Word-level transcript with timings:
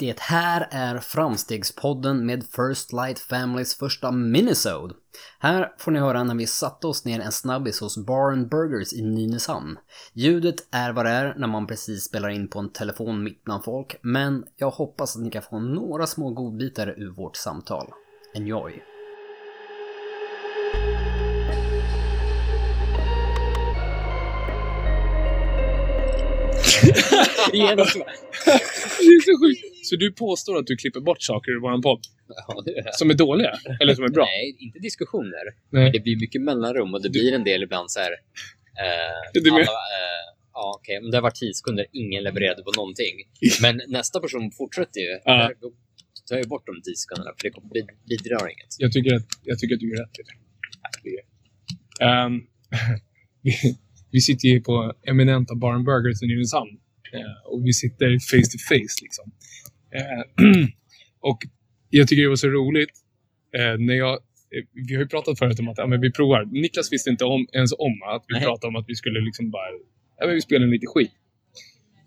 Det 0.00 0.20
här 0.20 0.68
är 0.70 0.98
Framstegspodden 0.98 2.26
med 2.26 2.44
First 2.44 2.92
Light 2.92 3.18
Families 3.18 3.74
första 3.74 4.10
minisode. 4.10 4.94
Här 5.38 5.72
får 5.78 5.90
ni 5.90 5.98
höra 5.98 6.24
när 6.24 6.34
vi 6.34 6.46
satte 6.46 6.86
oss 6.86 7.04
ner 7.04 7.20
en 7.20 7.32
snabbis 7.32 7.80
hos 7.80 7.98
Bar 8.06 8.48
Burgers 8.48 8.92
i 8.92 9.02
Nynäshamn. 9.02 9.78
Ljudet 10.12 10.56
är 10.70 10.92
vad 10.92 11.06
det 11.06 11.10
är 11.10 11.34
när 11.38 11.46
man 11.46 11.66
precis 11.66 12.04
spelar 12.04 12.28
in 12.28 12.48
på 12.48 12.58
en 12.58 12.72
telefon 12.72 13.22
mitt 13.22 13.44
bland 13.44 13.64
folk, 13.64 13.96
men 14.02 14.44
jag 14.56 14.70
hoppas 14.70 15.16
att 15.16 15.22
ni 15.22 15.30
kan 15.30 15.42
få 15.42 15.58
några 15.58 16.06
små 16.06 16.30
godbitar 16.30 16.94
ur 16.98 17.10
vårt 17.10 17.36
samtal. 17.36 17.86
Enjoy! 18.34 18.72
Det 27.52 27.58
är 27.58 29.20
så 29.20 29.38
sjukt. 29.38 29.69
Så 29.82 29.96
du 29.96 30.12
påstår 30.12 30.58
att 30.58 30.66
du 30.66 30.76
klipper 30.76 31.00
bort 31.00 31.22
saker 31.22 31.52
ur 31.52 31.60
våran 31.60 31.82
podd? 31.82 32.00
Ja, 32.48 32.62
det 32.64 32.70
är. 32.78 32.90
Som 32.92 33.10
är 33.10 33.14
dåliga? 33.14 33.52
Eller 33.80 33.94
som 33.94 34.04
är 34.04 34.08
bra? 34.08 34.24
Nej, 34.24 34.56
inte 34.58 34.78
diskussioner. 34.78 35.44
Nej. 35.70 35.90
Det 35.92 36.00
blir 36.00 36.16
mycket 36.20 36.42
mellanrum 36.42 36.94
och 36.94 37.02
det 37.02 37.10
blir 37.10 37.32
en 37.32 37.44
del 37.44 37.62
ibland 37.62 37.90
så 37.90 38.00
här... 38.00 38.12
Eh, 38.82 39.42
Du 39.42 39.50
alla, 39.50 39.60
eh, 39.60 39.66
ja, 40.52 40.74
okej, 40.78 41.00
men 41.02 41.10
det 41.10 41.20
var 41.20 41.30
10 41.30 41.54
sekunder, 41.54 41.86
ingen 41.92 42.22
levererade 42.22 42.62
på 42.62 42.72
någonting. 42.76 43.14
Men 43.62 43.80
nästa 43.88 44.20
person 44.20 44.52
fortsätter 44.52 45.00
ju. 45.00 45.18
Ja. 45.24 45.32
Där, 45.36 45.54
Då 45.60 45.72
tar 46.28 46.36
jag 46.36 46.48
bort 46.48 46.66
de 46.66 46.82
10 46.82 46.94
sekunderna, 46.96 47.30
för 47.36 47.44
det 47.76 47.84
bidrar 48.10 48.44
inget. 48.54 48.72
Jag 48.78 48.92
tycker 48.92 49.14
att, 49.14 49.26
jag 49.42 49.58
tycker 49.58 49.74
att 49.74 49.80
du 49.80 49.88
gör 49.90 50.00
rätt 50.04 50.18
i 50.18 50.22
det. 50.28 50.36
Ehm, 52.04 52.32
vi, 53.42 53.52
vi 54.10 54.20
sitter 54.20 54.48
ju 54.48 54.60
på 54.60 54.94
eminenta 55.06 55.54
Bar 55.54 55.72
and 55.72 55.84
Burgers 55.84 56.22
i 56.22 56.26
Nynäshamn. 56.26 56.70
Eh, 57.12 57.52
och 57.52 57.66
vi 57.66 57.72
sitter 57.72 58.08
face 58.30 58.48
to 58.52 58.58
face 58.70 58.96
liksom. 59.06 59.26
Eh, 59.92 60.22
och 61.20 61.38
jag 61.90 62.08
tycker 62.08 62.22
det 62.22 62.28
var 62.28 62.36
så 62.36 62.48
roligt 62.48 62.90
eh, 63.56 63.78
när 63.78 63.94
jag 63.94 64.12
eh, 64.12 64.64
vi 64.72 64.94
har 64.94 65.02
ju 65.02 65.08
pratat 65.08 65.38
förut 65.38 65.60
om 65.60 65.68
att 65.68 65.78
ja, 65.78 65.86
men 65.86 66.00
vi 66.00 66.12
provar. 66.12 66.44
Niklas 66.44 66.92
visste 66.92 67.10
inte 67.10 67.24
om, 67.24 67.46
ens 67.52 67.72
om 67.72 68.02
att 68.14 68.24
vi 68.28 68.34
Nej. 68.34 68.44
pratade 68.44 68.68
om 68.68 68.76
att 68.76 68.88
vi 68.88 68.94
skulle 68.94 69.20
liksom 69.20 69.50
bara... 69.50 69.70
Ja, 70.18 70.26
men 70.26 70.34
vi 70.34 70.40
spelar 70.40 70.66
lite 70.66 70.86
skit. 70.86 71.12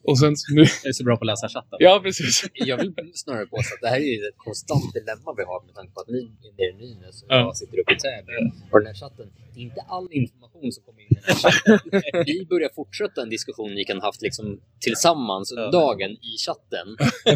Och 0.10 0.20
sen 0.20 0.34
nu... 0.58 0.62
Jag 0.62 0.90
är 0.90 0.92
så 1.00 1.04
bra 1.04 1.16
på 1.18 1.24
att 1.26 1.32
läsa 1.34 1.48
chatten. 1.56 1.78
Ja, 1.80 2.00
precis. 2.04 2.46
Jag 2.54 2.78
vill 2.78 2.94
snarare 3.14 3.46
påstå 3.46 3.74
att 3.76 3.82
det 3.82 3.88
här 3.88 3.98
är 4.10 4.14
ju 4.22 4.28
ett 4.30 4.38
konstant 4.38 4.94
dilemma 4.94 5.30
vi 5.38 5.44
har 5.44 5.60
med 5.66 5.76
tanke 5.76 5.92
på 5.94 6.00
att 6.02 6.08
ni 6.08 6.22
är 6.48 6.52
nere 6.58 6.70
i 6.70 6.76
Nynäs 6.82 7.22
och 7.24 7.28
Ja. 7.32 7.36
jag 7.38 7.58
sitter 7.58 7.80
uppe 7.82 7.94
i 7.94 8.00
Täby. 8.06 8.32
Och 8.72 8.80
den 8.80 8.88
här 8.88 8.94
chatten, 9.04 9.26
det 9.54 9.60
är 9.60 9.64
inte 9.64 9.82
all 9.96 10.08
information 10.12 10.72
som 10.72 10.84
kommer 10.88 11.02
in 11.02 11.08
i 11.12 11.14
den 11.16 11.24
här 11.28 11.36
chatten. 11.44 11.80
Vi 12.26 12.46
börjar 12.54 12.70
fortsätta 12.76 13.22
en 13.22 13.30
diskussion 13.30 13.70
ni 13.76 13.84
kan 13.86 14.02
haft 14.02 14.22
liksom 14.22 14.46
tillsammans 14.80 15.52
under 15.52 15.72
dagen 15.72 16.12
i 16.12 16.32
chatten. 16.46 16.88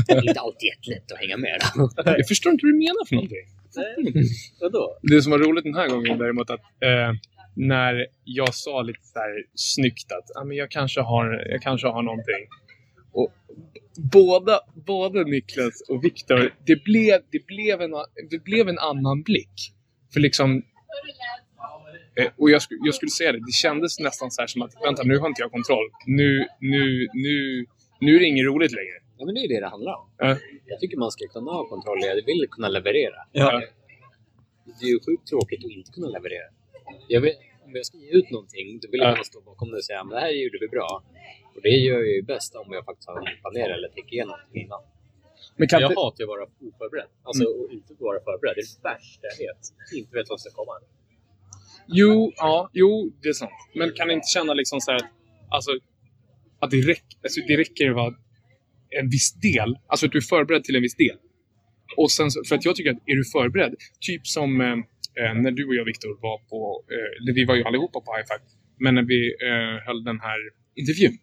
Det 0.08 0.14
är 0.14 0.28
inte 0.30 0.40
alltid 0.40 0.68
jättelätt 0.74 1.12
att 1.12 1.20
hänga 1.24 1.38
med. 1.38 1.58
Jag 2.20 2.28
förstår 2.28 2.52
inte 2.52 2.66
vad 2.66 2.74
du 2.74 2.78
menar 2.78 3.06
för 3.08 3.16
någonting. 3.16 3.48
Vadå? 4.62 4.98
Det 5.02 5.22
som 5.22 5.32
var 5.32 5.40
roligt 5.40 5.64
den 5.64 5.76
här 5.76 5.88
gången 5.90 6.18
däremot 6.18 6.50
att 6.50 6.60
eh, 6.60 7.12
när 7.58 8.08
jag 8.24 8.54
sa 8.54 8.82
lite 8.82 9.04
så 9.04 9.20
här 9.20 9.44
snyggt 9.56 10.12
att 10.12 10.42
ah, 10.42 10.44
men 10.44 10.58
jag, 10.58 10.72
kanske 10.72 11.02
har, 11.02 11.46
jag 11.50 11.62
kanske 11.62 11.88
har 11.88 12.02
någonting. 12.04 12.48
Och 13.12 13.34
båda, 14.12 14.60
både 14.86 15.24
Niklas 15.24 15.82
och 15.90 16.04
Viktor, 16.04 16.54
det 16.66 16.84
blev, 16.84 17.22
det, 17.32 17.46
blev 17.46 17.82
en, 17.82 17.92
det 18.30 18.44
blev 18.44 18.70
en 18.70 18.80
annan 18.80 19.24
blick. 19.24 19.74
För 20.14 20.20
liksom... 20.20 20.64
Eh, 22.20 22.32
och 22.38 22.50
jag, 22.50 22.62
jag 22.86 22.96
skulle 22.96 23.10
säga 23.10 23.32
det, 23.32 23.40
det 23.40 23.52
kändes 23.52 24.00
nästan 24.00 24.32
så 24.32 24.42
här 24.42 24.48
som 24.48 24.62
att 24.62 24.74
vänta 24.86 25.04
nu 25.04 25.18
har 25.18 25.28
inte 25.28 25.42
jag 25.42 25.52
kontroll. 25.52 25.90
Nu, 26.06 26.48
nu, 26.60 27.08
nu, 27.14 27.66
nu 28.00 28.16
är 28.16 28.20
det 28.20 28.26
inget 28.26 28.46
roligt 28.46 28.72
längre. 28.72 28.98
Ja, 29.18 29.26
men 29.26 29.36
det 29.36 29.42
är 29.42 29.48
det 29.48 29.60
det 29.60 29.70
handlar 29.70 29.94
om. 29.94 30.10
Ja. 30.18 30.38
Jag 30.66 30.80
tycker 30.80 30.98
man 30.98 31.12
ska 31.12 31.28
kunna 31.28 31.52
ha 31.52 31.70
kontroll. 31.70 31.98
Jag 32.02 32.16
vill 32.26 32.48
kunna 32.52 32.70
leverera. 32.70 33.20
Ja. 33.32 33.62
Det 34.80 34.86
är 34.86 34.90
ju 34.90 35.00
sjukt 35.06 35.28
tråkigt 35.28 35.66
att 35.66 35.72
inte 35.72 35.92
kunna 35.92 36.08
leverera. 36.08 36.50
Jag 37.08 37.22
vill, 37.22 37.34
om 37.68 37.76
jag 37.80 37.86
ska 37.86 37.98
ge 37.98 38.12
ut 38.20 38.30
någonting, 38.36 38.80
då 38.82 38.88
vill 38.92 39.02
jag 39.02 39.18
Ja. 39.18 39.24
stå 39.24 39.42
bakom 39.42 39.68
det 39.72 39.78
och 39.82 39.86
säga 39.90 40.02
att 40.02 40.10
det 40.10 40.20
här 40.20 40.30
gjorde 40.44 40.58
vi 40.64 40.68
bra. 40.68 41.04
Och 41.56 41.62
det 41.62 41.70
gör 41.70 42.00
jag 42.00 42.08
ju 42.18 42.22
bäst 42.34 42.56
om 42.56 42.68
jag 42.78 42.86
faktiskt 42.86 43.08
har 43.10 43.18
en 43.20 43.38
planer 43.42 43.70
eller 43.76 43.88
tänker 43.96 44.14
igenom 44.14 44.36
någonting 44.40 44.62
innan. 44.66 44.82
Men 45.58 45.68
kan 45.68 45.82
Jag 45.82 45.92
inte, 45.92 46.00
hatar 46.02 46.24
att 46.24 46.28
vara 46.34 46.44
oförberedd. 46.68 47.10
Alltså 47.28 47.44
att 47.50 47.72
inte 47.78 47.92
vara 48.08 48.20
förberedd. 48.28 48.56
Det 48.58 48.62
är 48.66 48.70
det 48.76 48.90
värsta 48.92 49.26
jag 49.32 49.38
vet. 49.46 49.62
Inte 50.00 50.12
vet 50.18 50.30
vad 50.30 50.40
som 50.40 50.52
ska 50.52 50.56
komma. 50.62 50.74
Jo, 51.88 52.32
ja, 52.36 52.70
jo, 52.74 53.12
det 53.22 53.30
är 53.30 53.34
sant. 53.34 53.52
Men 53.76 53.92
kan 53.98 54.08
ni 54.08 54.14
inte 54.14 54.28
känna 54.36 54.54
liksom 54.54 54.82
så 54.82 54.92
här 54.92 54.98
att, 54.98 55.10
alltså, 55.50 55.72
att 56.60 56.72
det, 56.72 56.82
räck, 56.82 57.06
alltså, 57.24 57.42
det 57.48 57.58
räcker 57.58 57.90
att 57.90 57.96
vara 57.96 58.14
en 58.90 59.10
viss 59.10 59.34
del, 59.34 59.78
alltså 59.88 60.06
att 60.06 60.12
du 60.12 60.18
är 60.18 60.22
förberedd 60.22 60.64
till 60.64 60.76
en 60.76 60.82
viss 60.82 60.96
del. 60.96 61.18
Och 61.98 62.12
sen, 62.12 62.32
så- 62.32 62.44
för 62.48 62.56
att 62.56 62.66
jag 62.66 62.76
tycker 62.76 62.92
att 62.92 62.98
är 63.06 63.16
du 63.16 63.26
förberedd, 63.26 63.76
typ 64.00 64.28
som 64.28 64.62
eh, 64.62 64.76
när 65.44 65.52
du 65.52 65.64
och 65.68 65.76
jag 65.76 65.86
Viktor 65.86 66.18
var 66.22 66.38
på, 66.50 66.84
eh, 66.94 67.34
vi 67.36 67.46
var 67.46 67.56
ju 67.56 67.64
allihopa 67.64 68.00
på 68.02 68.10
High 68.16 68.26
Five, 68.30 68.44
men 68.80 68.96
när 68.96 69.04
vi 69.04 69.22
eh, 69.50 69.86
höll 69.88 70.04
den 70.04 70.20
här 70.20 70.40
intervjun. 70.76 71.18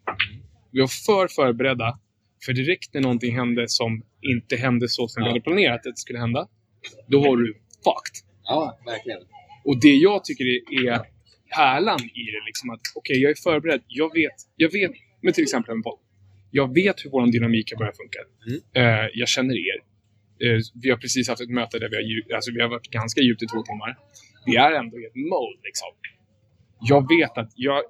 Vi 0.71 0.79
var 0.79 0.87
för 1.07 1.27
förberedda, 1.27 1.99
för 2.45 2.53
direkt 2.53 2.93
när 2.93 3.01
någonting 3.01 3.35
hände 3.35 3.63
som 3.67 4.03
inte 4.21 4.55
hände 4.55 4.89
så 4.89 5.07
som 5.07 5.21
vi 5.21 5.25
Ja. 5.27 5.31
hade 5.31 5.41
planerat 5.41 5.77
att 5.77 5.83
det 5.83 5.97
skulle 5.97 6.19
hända, 6.19 6.47
då 7.07 7.19
var 7.21 7.37
du 7.37 7.53
fucked. 7.85 8.15
Ja, 8.43 8.79
verkligen. 8.85 9.19
Och 9.65 9.81
det 9.81 9.95
jag 9.95 10.23
tycker 10.23 10.43
är- 10.45 10.87
är 10.89 10.99
pärlan 11.55 11.99
i 11.99 12.23
det, 12.33 12.41
liksom 12.45 12.69
att 12.69 12.81
okej, 12.95 13.17
jag 13.21 13.31
är 13.31 13.35
förberedd. 13.43 13.81
Jag 13.87 14.13
vet, 14.13 14.33
jag 14.55 14.71
vet, 14.71 14.91
med 15.21 15.33
till 15.33 15.43
exempel 15.43 15.71
en 15.75 15.83
podd. 15.83 15.99
Jag 16.51 16.73
vet 16.73 17.05
hur 17.05 17.09
vår 17.09 17.31
dynamik 17.31 17.71
har 17.71 17.77
börjat 17.79 17.97
funka. 17.97 18.19
Mm. 18.47 18.59
Eh, 19.03 19.09
jag 19.13 19.27
känner 19.27 19.53
er. 19.55 19.77
Eh, 20.43 20.59
vi 20.83 20.89
har 20.89 20.97
precis 20.97 21.29
haft 21.29 21.41
ett 21.41 21.49
möte 21.49 21.79
där 21.79 21.89
vi 21.89 21.95
har, 21.95 22.35
alltså 22.35 22.51
vi 22.51 22.61
har 22.61 22.69
varit 22.69 22.89
ganska 22.89 23.21
djupt 23.21 23.43
i 23.43 23.47
två 23.47 23.61
timmar. 23.63 23.97
Vi 24.45 24.55
är 24.55 24.71
ändå 24.71 24.99
i 24.99 25.05
ett 25.05 25.15
mode 25.15 25.59
liksom. 25.63 25.91
Jag 26.81 27.01
vet 27.17 27.37
att 27.37 27.51
jag, 27.55 27.81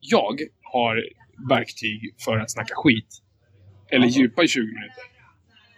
jag 0.00 0.40
har 0.62 1.04
verktyg 1.48 2.14
för 2.24 2.36
att 2.38 2.50
snacka 2.50 2.74
skit. 2.74 3.20
Eller 3.90 4.06
djupa 4.06 4.44
i 4.44 4.48
20 4.48 4.60
minuter. 4.60 5.04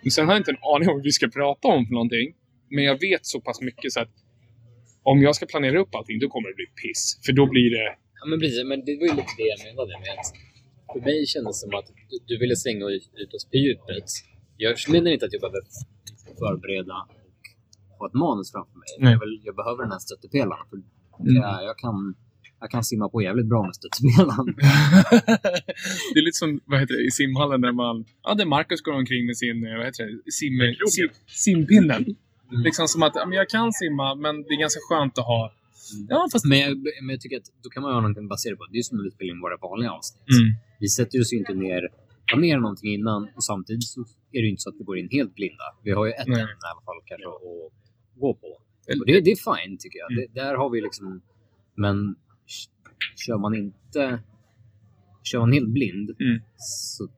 Men 0.03 0.11
sen 0.11 0.27
har 0.27 0.33
jag 0.33 0.41
inte 0.41 0.51
en 0.51 0.65
aning 0.75 0.89
om 0.89 0.95
vad 0.95 1.05
vi 1.05 1.13
ska 1.13 1.29
prata 1.29 1.69
om 1.69 1.87
för 1.87 1.93
någonting. 1.93 2.35
Men 2.71 2.85
jag 2.85 3.01
vet 3.01 3.27
så 3.27 3.41
pass 3.41 3.61
mycket 3.61 3.93
så 3.93 4.01
att 4.01 4.15
om 5.03 5.23
jag 5.23 5.37
ska 5.37 5.47
planera 5.47 5.79
upp 5.81 5.95
allting, 5.95 6.19
då 6.19 6.29
kommer 6.29 6.49
det 6.49 6.55
bli 6.55 6.67
piss. 6.67 7.21
För 7.27 7.33
då 7.33 7.47
blir 7.47 7.71
det... 7.71 7.97
Ja, 8.21 8.27
men 8.31 8.41
precis. 8.41 8.65
Men 8.65 8.85
det 8.85 8.97
var 8.97 9.07
ju 9.07 9.15
lite 9.21 9.35
det 9.39 9.49
jag 9.55 9.61
menade 9.67 9.93
med 9.99 10.19
att 10.19 10.29
för 10.93 11.01
mig 11.01 11.27
kändes 11.27 11.63
det 11.63 11.65
som 11.65 11.79
att 11.79 11.87
du, 12.11 12.19
du 12.27 12.39
ville 12.39 12.57
slänga 12.57 12.87
ut 13.23 13.35
oss 13.35 13.45
på 13.51 13.57
djupet. 13.57 14.09
Jag 14.57 14.79
känner 14.79 15.11
inte 15.13 15.27
att 15.27 15.33
jag 15.33 15.41
behöver 15.41 15.61
förbereda 16.39 16.95
och 17.91 17.99
ha 17.99 18.07
ett 18.07 18.15
manus 18.15 18.53
framför 18.53 18.79
mig. 18.79 18.89
Nej. 19.01 19.13
Jag, 19.13 19.21
vill, 19.21 19.41
jag 19.45 19.57
behöver 19.57 19.83
den 19.83 19.93
här 19.93 19.99
stöttepelaren. 19.99 20.67
För 20.71 20.79
Mm. 21.21 21.35
jag, 21.43 21.65
jag, 21.65 21.79
kan, 21.79 22.15
jag 22.61 22.71
kan 22.71 22.85
simma 22.85 23.09
på 23.09 23.23
jävligt 23.23 23.47
bra 23.47 23.63
med 23.63 23.75
stöttepelaren. 23.75 24.47
det 26.15 26.19
är 26.21 26.25
lite 26.25 26.39
som 26.39 26.61
vad 26.65 26.81
heter 26.81 26.95
det, 26.95 27.05
i 27.07 27.11
simhallen 27.11 27.61
där 27.61 27.73
man... 27.73 28.05
Ja, 28.23 28.35
där 28.35 28.47
Marcus 28.47 28.81
går 28.81 28.93
omkring 28.93 29.27
med 29.27 29.37
sin 29.37 29.67
eh, 29.67 29.77
vad 29.77 29.87
heter 29.87 30.05
det, 30.05 30.33
sim, 30.33 30.53
sim, 30.89 31.09
simpinnen. 31.27 32.05
Liksom 32.65 32.89
som 32.89 33.03
att 33.03 33.13
ja, 33.15 33.27
men 33.27 33.37
jag 33.39 33.49
kan 33.49 33.73
simma, 33.73 34.15
men 34.15 34.43
det 34.43 34.49
är 34.55 34.61
ganska 34.61 34.81
skönt 34.89 35.19
att 35.19 35.25
ha... 35.25 35.53
Ja, 36.09 36.29
fast... 36.33 36.45
Men 36.47 36.59
jag, 36.59 36.73
men 37.03 37.11
jag 37.15 37.21
tycker 37.21 37.37
att 37.37 37.49
då 37.65 37.69
kan 37.71 37.83
man 37.83 37.93
ha 37.93 38.01
någonting 38.01 38.29
baserat 38.29 38.59
på. 38.59 38.67
Det 38.73 38.79
är 38.79 38.83
som 38.83 38.97
när 38.99 39.05
vi 39.05 39.11
spelar 39.11 39.33
in 39.35 39.41
våra 39.41 39.57
vanliga 39.57 39.91
avsnitt. 39.91 40.29
Mm. 40.39 40.55
Vi 40.81 40.89
sätter 40.89 41.21
oss 41.21 41.33
ju 41.33 41.37
inte 41.37 41.55
ner 41.55 41.83
planerar 42.29 42.61
någonting 42.61 42.93
innan 42.95 43.29
och 43.37 43.45
samtidigt 43.45 43.85
så 43.85 44.01
är 44.33 44.43
det 44.43 44.49
inte 44.49 44.63
så 44.63 44.69
att 44.71 44.77
vi 44.79 44.85
går 44.85 44.99
in 44.99 45.09
helt 45.13 45.35
blinda. 45.35 45.65
Vi 45.83 45.91
har 45.91 46.07
ju 46.07 46.13
ett 46.13 46.27
ämne 46.27 46.39
i 46.39 46.43
alla 46.43 46.83
fall 46.85 47.01
kanske 47.05 47.29
att 47.29 47.73
gå 48.21 48.35
på. 48.35 48.47
Och 49.01 49.07
det, 49.07 49.21
det 49.21 49.31
är 49.31 49.57
fine 49.67 49.79
tycker 49.79 49.99
jag. 49.99 50.13
Mm. 50.13 50.25
Det, 50.35 50.41
där 50.41 50.55
har 50.55 50.71
vi 50.71 50.81
liksom... 50.81 51.21
Men 51.75 52.17
kör 53.17 53.39
man 53.39 53.55
inte... 53.55 54.23
Kör 55.23 55.39
man 55.39 55.53
helt 55.53 55.69
blind 55.69 56.11
Mm. 56.21 56.41
så... 56.57 57.09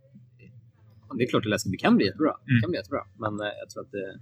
Det 1.19 1.25
är 1.25 1.29
klart 1.29 1.43
det, 1.43 1.49
läskigt. 1.49 1.73
det 1.73 1.77
kan 1.79 1.97
bli 1.97 2.07
jättebra. 2.07 2.33
Det 2.47 2.51
Mm. 2.53 2.61
kan 2.63 2.71
bli 2.71 2.79
jättebra. 2.79 3.03
Men 3.19 3.41
eh, 3.41 3.53
jag 3.61 3.71
tror 3.71 3.83
att 3.84 3.93
det... 3.93 4.21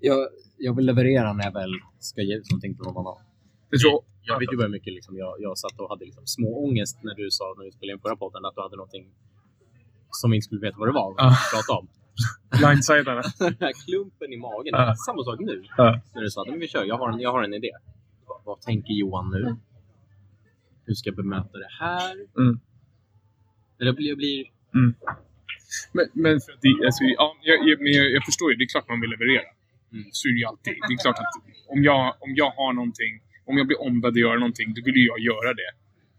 Jag, 0.00 0.28
jag 0.56 0.76
vill 0.76 0.86
leverera 0.86 1.32
när 1.32 1.44
jag 1.44 1.52
väl 1.52 1.70
ska 1.98 2.22
ge 2.22 2.34
ut 2.36 2.50
någonting 2.50 2.74
till 2.74 2.84
någon 2.84 2.96
annan. 3.06 3.16
Jag 3.70 3.80
tror... 3.80 4.04
Jag 4.22 4.38
vet 4.38 4.52
ju 4.52 4.56
bara 4.56 4.68
mycket 4.68 4.92
liksom, 4.92 5.16
jag, 5.16 5.34
jag 5.38 5.58
satt 5.58 5.80
och 5.80 5.88
hade 5.88 6.04
liksom 6.04 6.26
små 6.26 6.64
ångest 6.64 6.98
när 7.02 7.14
du 7.14 7.30
sa 7.30 7.54
när 7.58 7.64
vi 7.64 7.72
spelade 7.72 7.92
in 7.94 8.00
förra 8.00 8.16
podden 8.16 8.44
att 8.44 8.54
du 8.54 8.60
hade 8.62 8.76
någonting 8.76 9.04
som 10.10 10.30
vi 10.30 10.36
inte 10.36 10.44
skulle 10.44 10.60
veta 10.60 10.76
vad 10.78 10.88
det 10.88 10.92
var. 10.92 11.10
Att 11.18 11.38
prata 11.54 11.78
om. 11.80 11.88
Den 13.38 13.56
här 13.60 13.72
klumpen 13.86 14.32
i 14.32 14.36
magen. 14.36 14.72
Ja. 14.72 14.94
Samma 15.06 15.22
sak 15.24 15.40
nu. 15.40 15.64
Ja. 15.76 16.00
När 16.14 16.22
du 16.22 16.30
sa 16.30 16.42
att 16.42 16.48
"Men 16.48 16.60
vi 16.60 16.68
kör, 16.68 16.84
jag 16.84 16.98
har 16.98 17.12
en, 17.12 17.20
jag 17.20 17.32
har 17.32 17.42
en 17.42 17.54
idé. 17.54 17.70
Vad, 18.26 18.40
vad 18.44 18.60
tänker 18.60 18.92
Johan 18.92 19.30
nu? 19.30 19.56
Hur 20.86 20.94
ska 20.94 21.08
jag 21.08 21.16
bemöta 21.16 21.58
det 21.58 21.72
här? 21.80 22.14
Mm. 22.38 22.60
Eller 23.80 23.92
blir... 23.92 24.08
Jag 24.08 24.18
blir 24.18 24.44
Men, 25.92 26.06
men 26.12 26.40
för 26.40 26.52
att 26.52 26.62
det, 26.62 26.72
alltså, 26.86 27.04
ja, 27.04 27.36
jag, 27.42 27.68
jag, 27.68 27.80
men 27.80 27.92
jag, 27.92 28.10
jag 28.10 28.24
förstår 28.24 28.50
ju. 28.50 28.56
Det 28.56 28.64
är 28.64 28.68
klart 28.68 28.88
man 28.88 29.00
vill 29.00 29.10
leverera. 29.10 29.48
Mm. 29.92 30.04
Så 30.12 30.28
är 30.28 30.32
det 30.32 30.38
ju 30.38 30.44
alltid. 30.44 30.74
Det 30.88 30.94
är 30.94 31.02
klart 31.06 31.18
att 31.18 31.34
om 31.74 31.80
jag, 31.84 32.02
om 32.20 32.30
jag 32.42 32.50
har 32.50 32.72
någonting, 32.72 33.12
om 33.48 33.58
jag 33.58 33.66
blir 33.66 33.80
ombedd 33.88 34.10
att 34.10 34.24
göra 34.26 34.38
någonting, 34.38 34.74
då 34.74 34.80
vill 34.84 34.96
ju 34.96 35.06
jag 35.06 35.18
göra 35.20 35.54
det. 35.54 35.70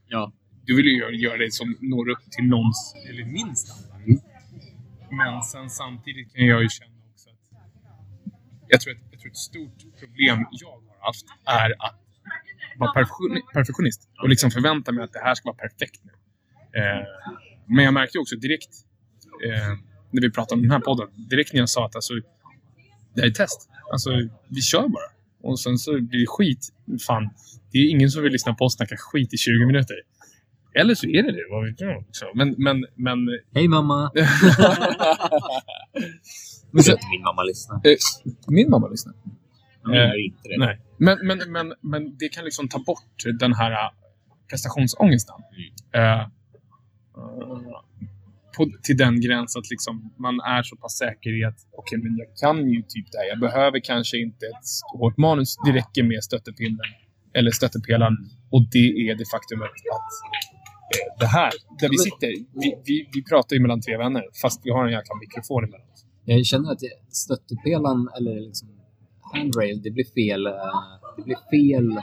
ja. 0.07 0.31
Du 0.69 0.75
vill 0.75 0.86
ju 0.86 0.98
göra, 0.98 1.12
göra 1.12 1.38
det 1.38 1.54
som 1.54 1.77
når 1.81 2.10
upp 2.10 2.31
till 2.31 2.45
någons, 2.45 2.95
eller 3.10 3.25
min 3.25 3.56
standard. 3.56 4.21
men 5.10 5.44
sen 5.44 5.69
samtidigt 5.69 6.33
kan 6.33 6.45
jag 6.45 6.62
ju 6.63 6.69
känna 6.69 6.95
också 7.12 7.30
att 7.30 7.38
jag 8.68 8.81
tror, 8.81 8.94
att, 8.94 9.00
jag 9.12 9.19
tror 9.19 9.31
ett 9.31 9.38
stort 9.38 10.00
problem 10.00 10.45
jag 10.51 10.68
har 10.69 11.06
haft 11.07 11.25
är 11.45 11.69
att 11.86 12.00
vara 12.77 12.92
perfektion- 12.94 13.42
perfektionist 13.54 14.10
och 14.21 14.30
liksom 14.30 14.51
förvänta 14.51 14.92
mig 14.92 15.04
att 15.04 15.13
det 15.13 15.19
här 15.19 15.36
ska 15.36 15.50
vara 15.50 15.57
perfekt 15.57 16.01
nu. 16.04 16.12
Eh, 16.80 17.06
men 17.65 17.86
jag 17.86 17.94
märkte 17.94 18.19
också 18.19 18.36
direkt 18.36 18.74
eh, 19.45 19.74
när 20.12 20.22
vi 20.22 20.31
pratade 20.31 20.56
om 20.56 20.62
den 20.62 20.72
här 20.72 20.80
podden, 20.80 21.07
direkt 21.30 21.54
när 21.54 21.60
jag 21.60 21.69
sa 21.69 21.86
att 21.86 21.95
alltså, 21.95 22.13
det 23.13 23.22
här 23.22 23.27
är 23.27 23.33
test. 23.33 23.69
Alltså, 23.92 24.10
vi 24.48 24.62
kör 24.62 24.88
bara. 24.88 25.10
Och 25.42 25.60
sen 25.60 25.77
så 25.77 25.92
blir 25.92 26.19
det 26.19 26.27
skit. 26.27 26.74
Fan, 27.07 27.30
det 27.72 27.77
är 27.77 27.89
ingen 27.89 28.10
som 28.12 28.24
vill 28.24 28.31
lyssna 28.31 28.54
på 28.54 28.65
oss 28.65 28.75
snacka 28.75 28.95
skit 28.98 29.33
i 29.33 29.38
20 29.38 29.65
minuter. 29.65 29.95
Eller 30.75 30.95
så 30.95 31.07
är 31.07 31.24
det 31.24 31.31
det, 31.31 31.48
vad 31.51 31.66
vet 31.66 31.81
jag. 31.81 32.06
Så, 32.12 32.25
Men, 32.36 32.56
men, 32.57 32.86
men... 32.95 33.18
Hej 33.54 33.68
mamma! 33.68 34.12
men 36.71 36.83
så, 36.83 36.92
min 37.12 37.21
mamma 37.24 37.44
lyssnar. 37.44 37.75
eh, 37.75 37.95
min 38.48 38.69
mamma 38.69 38.88
lyssnar. 38.88 39.13
Hon 39.83 39.94
gör 39.94 40.25
inte 40.25 40.50
det. 40.50 40.57
Nej. 40.66 40.80
Men, 40.98 41.18
men, 41.27 41.51
men, 41.51 41.74
men 41.81 42.18
det 42.18 42.30
kan 42.30 42.45
liksom 42.45 42.68
ta 42.68 42.80
bort 42.80 43.24
den 43.39 43.54
här 43.54 43.71
äh, 43.71 43.92
prestationsångesten. 44.50 45.36
Eh, 45.95 46.01
eh, 46.01 46.27
på, 48.57 48.69
till 48.83 48.98
den 48.98 49.22
gräns 49.22 49.56
att 49.56 49.69
liksom 49.69 50.13
man 50.18 50.39
är 50.39 50.63
så 50.63 50.75
pass 50.75 50.98
säker 50.98 51.42
i 51.42 51.44
att 51.45 51.57
okej, 51.72 51.98
men 52.04 52.18
jag 52.18 52.27
kan 52.42 52.69
ju 52.69 52.81
typ 52.81 53.12
det 53.12 53.18
här. 53.18 53.27
Jag 53.27 53.39
behöver 53.39 53.80
kanske 53.80 54.18
inte 54.18 54.45
ett 54.45 55.00
hårt 55.00 55.18
manus. 55.18 55.57
Det 55.65 55.72
räcker 55.72 56.04
med 56.04 56.24
stöttepinnen 56.24 56.89
eller 57.33 57.51
stöttepelaren. 57.51 58.18
Och 58.50 58.63
det 58.72 58.88
är 59.10 59.15
det 59.15 59.25
faktumet 59.36 59.69
att 59.98 60.12
eh, 60.33 60.58
det 61.19 61.25
här, 61.25 61.51
där 61.80 61.89
vi 61.89 61.97
sitter, 61.97 62.27
vi, 62.62 62.75
vi, 62.86 63.09
vi 63.13 63.24
pratar 63.24 63.56
ju 63.56 63.62
mellan 63.62 63.81
tre 63.81 63.97
vänner 63.97 64.24
fast 64.41 64.62
vi 64.63 64.69
har 64.71 64.86
en 64.86 64.91
jäkla 64.91 65.15
mikrofon 65.15 65.63
emellan 65.63 65.88
oss. 65.94 66.06
Jag 66.25 66.45
känner 66.45 66.71
att 66.71 66.80
stöttepelaren 67.12 68.09
eller 68.18 68.39
liksom 68.47 68.68
handrail, 69.33 69.81
det 69.81 69.91
blir 69.91 70.06
fel, 70.19 70.47
eh, 70.47 70.53
det 71.18 71.24
blir 71.24 71.38
fel 71.53 72.00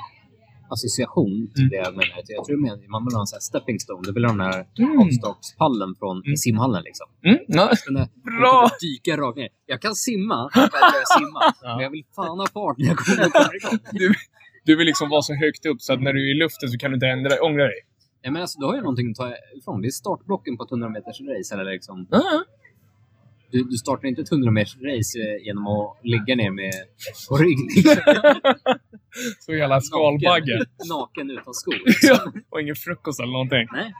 association 0.70 1.50
till 1.54 1.62
Mm. 1.62 1.70
det 1.70 1.76
jag 1.76 1.92
menar. 2.00 2.22
Jag 2.38 2.44
tror 2.46 2.56
menar, 2.66 2.88
man 2.96 3.04
vill 3.06 3.14
ha 3.14 3.20
en 3.20 3.26
sån 3.26 3.36
här 3.36 3.40
stepping 3.50 3.78
stone. 3.80 4.02
Det 4.06 4.12
vill 4.12 4.24
ha 4.24 4.32
den 4.32 4.40
här 4.40 4.66
Mm. 4.78 4.98
avstakspallen 5.02 5.94
från 5.98 6.16
Mm. 6.26 6.36
simhallen 6.36 6.82
liksom. 6.88 7.06
Mm. 7.24 7.38
Den 7.48 7.94
där, 7.94 8.08
Bra! 8.40 8.70
dyka 8.80 9.16
rakt 9.22 9.36
ner. 9.38 9.48
Jag 9.66 9.80
kan 9.84 9.94
simma, 9.94 10.50
jag 10.54 10.70
kan 10.70 11.06
simma. 11.18 11.40
Men 11.76 11.78
jag 11.86 11.90
vill 11.90 12.04
fan 12.16 12.38
ha 12.38 12.46
fart 12.46 12.76
när 12.78 12.86
jag 12.86 12.96
kommer 12.98 13.56
igång. 13.58 13.78
Du, 13.92 14.14
du 14.64 14.76
vill 14.76 14.86
liksom 14.86 15.08
vara 15.08 15.22
så 15.22 15.34
högt 15.34 15.66
upp 15.66 15.80
så 15.80 15.92
att 15.92 16.02
när 16.02 16.12
du 16.12 16.20
är 16.30 16.34
i 16.34 16.38
luften 16.38 16.68
så 16.68 16.78
kan 16.78 16.90
du 16.90 16.94
inte 16.94 17.06
ändra, 17.06 17.30
ångra 17.48 17.64
dig. 17.64 17.80
Ja, 18.26 18.32
men 18.32 18.42
alltså, 18.42 18.58
du 18.60 18.66
har 18.66 18.74
ju 18.74 18.80
någonting 18.80 19.10
att 19.10 19.16
ta 19.16 19.34
ifrån. 19.58 19.82
Det 19.82 19.88
är 19.88 19.90
startblocken 19.90 20.56
på 20.56 20.64
ett 20.64 20.70
100 20.70 20.88
meters 20.88 21.20
race. 21.20 21.54
Eller 21.54 21.64
liksom, 21.72 22.06
Ja. 22.10 22.44
du, 23.50 23.64
du 23.64 23.76
startar 23.76 24.08
inte 24.08 24.22
ett 24.22 24.32
100 24.32 24.50
meters 24.50 24.76
race 24.76 25.18
eh, 25.18 25.44
genom 25.46 25.66
att 25.66 25.96
ligga 26.02 26.34
ner 26.34 26.50
med 26.50 26.72
på 27.28 27.36
rygg. 27.36 27.58
Så 29.40 29.54
jävla 29.54 29.80
skalbagge. 29.80 30.58
Naken, 30.58 30.88
naken 30.88 31.30
utan 31.30 31.54
skor. 31.54 31.74
Ja, 32.02 32.32
och 32.50 32.60
ingen 32.60 32.76
frukost 32.76 33.20
eller 33.20 33.32
någonting. 33.32 33.66
Nej. 33.72 33.92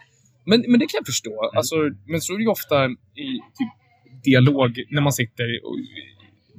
Men, 0.45 0.65
men 0.69 0.81
det 0.81 0.87
kan 0.87 0.99
jag 0.99 1.07
förstå. 1.07 1.51
Alltså, 1.57 1.77
men 2.07 2.21
så 2.21 2.33
är 2.33 2.37
det 2.37 2.43
ju 2.43 2.49
ofta 2.51 2.85
i 3.25 3.29
typ, 3.59 3.73
dialog 4.25 4.71
när 4.91 5.03
man 5.03 5.13
sitter. 5.13 5.65
Och, 5.67 5.77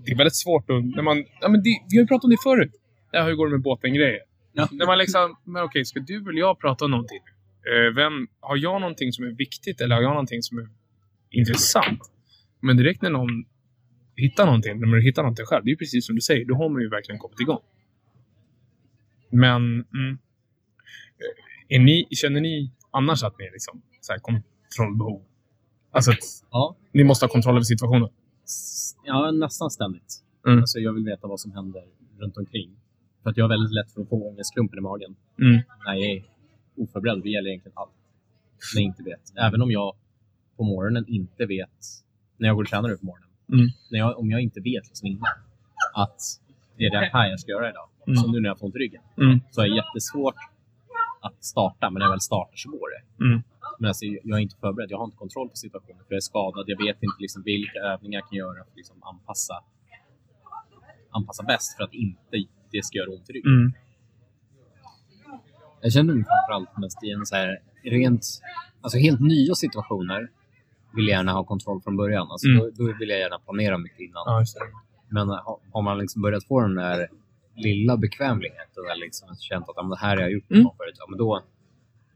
det 0.05 0.11
är 0.11 0.17
väldigt 0.17 0.35
svårt 0.35 0.69
att... 0.69 0.85
När 0.95 1.03
man, 1.03 1.25
ja, 1.41 1.47
men 1.49 1.63
det, 1.63 1.69
vi 1.89 1.97
har 1.97 2.03
ju 2.03 2.07
pratat 2.07 2.23
om 2.23 2.29
det 2.29 2.43
förut. 2.43 2.71
Ja, 3.11 3.23
hur 3.23 3.33
går 3.35 3.45
det 3.47 3.51
med 3.51 3.61
båten-grejer? 3.61 4.19
Ja. 4.53 4.67
När 4.71 4.85
man 4.85 4.97
liksom, 4.97 5.35
men 5.43 5.63
okej, 5.63 5.85
ska 5.85 5.99
du 5.99 6.15
eller 6.29 6.39
jag 6.39 6.59
prata 6.59 6.85
om 6.85 6.91
någonting? 6.91 7.21
Eh, 7.71 7.93
vem, 7.95 8.27
har 8.39 8.57
jag 8.57 8.81
någonting 8.81 9.11
som 9.13 9.25
är 9.25 9.31
viktigt 9.31 9.81
eller 9.81 9.95
har 9.95 10.01
jag 10.01 10.09
någonting 10.09 10.41
som 10.41 10.57
är 10.57 10.69
intressant? 11.29 11.99
Men 12.59 12.77
direkt 12.77 13.01
när 13.01 13.09
någon 13.09 13.45
hittar 14.15 14.45
någonting, 14.45 14.79
när 14.79 14.87
man 14.87 15.01
hittar 15.01 15.21
någonting 15.23 15.45
själv, 15.45 15.65
det 15.65 15.71
är 15.71 15.75
precis 15.75 16.05
som 16.05 16.15
du 16.15 16.21
säger, 16.21 16.45
då 16.45 16.55
har 16.55 16.69
man 16.69 16.81
ju 16.81 16.89
verkligen 16.89 17.19
kommit 17.19 17.39
igång. 17.39 17.59
Men, 19.29 19.61
mm, 19.73 20.17
är 21.67 21.79
ni, 21.79 22.07
känner 22.11 22.41
ni 22.41 22.71
annars 22.91 23.23
att 23.23 23.39
ni 23.39 23.45
är 23.45 23.51
liksom 23.51 23.81
så 24.01 24.13
här 24.13 24.19
kontrollbehov? 24.19 25.23
Alltså 25.91 26.11
att 26.11 26.17
Ja. 26.51 26.75
ni 26.93 27.03
måste 27.03 27.25
ha 27.25 27.29
kontroll 27.31 27.55
över 27.55 27.63
situationen? 27.63 28.09
Ja, 29.05 29.31
nästan 29.31 29.69
ständigt. 29.69 30.23
Mm. 30.47 30.59
Alltså, 30.59 30.79
jag 30.79 30.93
vill 30.93 31.03
veta 31.05 31.27
vad 31.27 31.39
som 31.39 31.51
händer 31.51 31.83
runt 32.19 32.37
omkring. 32.37 32.75
För 33.23 33.29
att 33.29 33.37
jag 33.37 33.43
har 33.43 33.49
väldigt 33.49 33.73
lätt 33.73 33.91
för 33.91 34.01
att 34.01 34.09
få 34.09 34.29
ångestklumpen 34.29 34.79
i 34.79 34.81
magen. 34.81 35.15
Mm. 35.41 35.61
när 35.85 35.93
jag 35.95 36.05
är 36.11 36.23
oförberedd. 36.77 37.24
Det 37.24 37.29
gäller 37.29 37.50
egentligen 37.50 37.77
allt. 37.77 37.91
När 38.75 38.81
jag 38.81 38.85
inte 38.85 39.03
vet. 39.03 39.33
Även 39.38 39.62
om 39.62 39.71
jag 39.71 39.95
på 40.57 40.63
morgonen 40.63 41.06
inte 41.07 41.45
vet, 41.45 41.69
när 42.38 42.47
jag 42.47 42.56
går 42.56 42.63
och 42.63 42.69
tränar 42.69 42.89
nu 42.89 42.97
på 42.97 43.06
morgonen, 43.06 43.24
Mm. 43.53 43.68
när 43.91 44.00
jag, 44.00 44.19
om 44.19 44.31
jag 44.31 44.41
inte 44.41 44.59
vet 44.59 44.88
liksom 44.88 45.07
innan 45.07 45.27
att 45.94 46.19
det 46.77 46.85
är 46.85 46.91
det 46.91 47.09
här 47.13 47.27
jag 47.29 47.39
ska 47.39 47.51
göra 47.51 47.69
idag. 47.69 47.89
Mm. 48.07 48.18
Som 48.18 48.31
nu 48.31 48.39
när 48.41 48.50
jag 48.50 48.59
får 48.59 48.65
ont 48.65 48.75
i 48.75 48.79
ryggen. 48.79 49.01
Mm. 49.18 49.39
Så 49.51 49.62
är 49.62 49.69
det 49.69 49.75
jättesvårt 49.75 50.35
att 51.21 51.44
starta, 51.44 51.89
men 51.89 52.00
när 52.00 52.06
jag 52.06 52.12
väl 52.12 52.21
startar 52.21 52.56
så 52.56 52.69
går 52.69 52.88
det. 52.95 53.24
Mm. 53.25 53.44
Men 53.79 53.88
alltså, 53.88 54.06
jag 54.06 54.38
är 54.38 54.41
inte 54.41 54.56
förberedd. 54.56 54.91
Jag 54.91 54.97
har 54.97 55.06
inte 55.06 55.18
kontroll 55.18 55.50
på 55.50 55.56
situationen. 55.56 55.97
För 56.07 56.13
jag 56.13 56.18
är 56.18 56.21
skadad. 56.21 56.63
Jag 56.68 56.77
vet 56.85 57.03
inte 57.03 57.15
liksom, 57.19 57.44
vilka 57.44 57.79
övningar 57.79 58.19
jag 58.19 58.29
kan 58.29 58.38
göra 58.38 58.53
för 58.53 58.71
att 58.71 58.75
liksom, 58.75 59.03
anpassa, 59.03 59.63
anpassa 61.09 61.44
bäst 61.44 61.77
för 61.77 61.83
att 61.83 61.94
inte 61.94 62.38
det 62.71 62.85
ska 62.85 62.97
göra 62.97 63.09
ont 63.09 63.29
i 63.29 63.33
ryggen. 63.33 63.51
Jag 65.81 65.91
känner 65.94 66.13
mig 66.13 66.24
framförallt 66.25 66.77
mest 66.77 67.03
i 67.03 67.09
en 67.12 67.25
så 67.25 67.35
här 67.35 67.57
rent, 67.83 68.25
alltså 68.81 68.97
helt 68.97 69.19
nya 69.19 69.56
situationer 69.56 70.29
vill 70.95 71.07
jag 71.07 71.18
gärna 71.18 71.31
ha 71.31 71.44
kontroll 71.44 71.81
från 71.81 71.97
början. 71.97 72.27
Alltså 72.31 72.47
Mm. 72.47 72.59
då, 72.59 72.69
då 72.85 72.94
vill 73.00 73.09
jag 73.09 73.19
gärna 73.19 73.39
planera 73.39 73.77
mycket 73.77 74.00
innan. 74.00 74.24
Ja, 74.25 74.39
det. 74.39 74.65
Men 75.09 75.29
har, 75.29 75.59
har 75.74 75.81
man 75.81 75.97
liksom 75.97 76.21
börjat 76.21 76.44
få 76.47 76.62
den 76.62 76.75
där 76.75 77.07
lilla 77.56 77.97
bekvämligheten 77.97 78.83
eller 78.91 79.06
liksom 79.06 79.27
känt 79.39 79.69
att 79.69 79.74
ja, 79.75 79.83
det 79.83 79.97
här 79.97 80.15
har 80.15 80.24
jag 80.24 80.31
gjort 80.31 80.51
Mm. 80.51 80.63
förut, 80.77 80.95
ja, 81.00 81.06
men 81.09 81.18
då, 81.18 81.44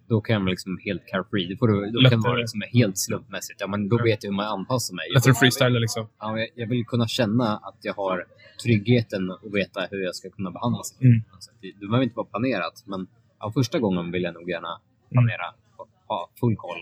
då 0.07 0.21
kan 0.21 0.41
man 0.43 0.49
liksom 0.49 0.79
helt 0.85 1.05
carefree. 1.07 1.47
Då, 1.49 1.57
får 1.57 1.67
du, 1.67 1.73
då 1.73 1.81
kan 1.85 1.93
det 1.93 1.99
Lättare. 2.01 2.19
vara 2.21 2.35
liksom 2.35 2.61
helt 2.73 2.97
slumpmässigt. 2.97 3.61
Ja, 3.61 3.67
men 3.67 3.89
då 3.89 3.99
Ja. 3.99 4.03
vet 4.03 4.23
jag 4.23 4.31
hur 4.31 4.35
man 4.35 4.45
anpassar 4.45 4.95
mig. 4.95 5.05
Lättare 5.13 5.31
att 5.31 5.39
freestyla 5.39 5.79
liksom. 5.79 6.07
Ja, 6.19 6.39
jag, 6.39 6.47
jag 6.55 6.67
vill 6.67 6.85
kunna 6.85 7.07
känna 7.07 7.57
att 7.57 7.77
jag 7.81 7.93
har 7.93 8.25
tryggheten 8.63 9.31
och 9.31 9.55
veta 9.55 9.87
hur 9.91 10.03
jag 10.03 10.15
ska 10.15 10.29
kunna 10.29 10.51
behandla 10.51 10.83
sig. 10.83 11.07
Mm. 11.07 11.21
Alltså, 11.33 11.51
det, 11.61 11.71
det 11.79 11.85
behöver 11.87 12.03
inte 12.03 12.15
vara 12.15 12.27
planerat, 12.27 12.83
men 12.85 13.07
ja, 13.41 13.51
första 13.53 13.79
gången 13.79 14.11
vill 14.11 14.23
jag 14.23 14.33
nog 14.33 14.49
gärna 14.49 14.67
Mm. 15.11 15.11
planera 15.25 15.47
och 15.77 15.87
ha 16.07 16.29
full 16.39 16.55
koll. 16.55 16.77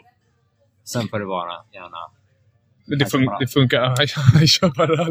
Sen 0.84 1.08
får 1.08 1.20
det 1.20 1.26
vara 1.26 1.54
gärna... 1.74 1.98
Det, 2.86 3.06
fun- 3.06 3.38
det 3.40 3.48
funkar. 3.48 3.82
Ja, 3.84 3.96
Jag 4.40 4.50
kör 4.50 4.70
bara. 4.78 4.94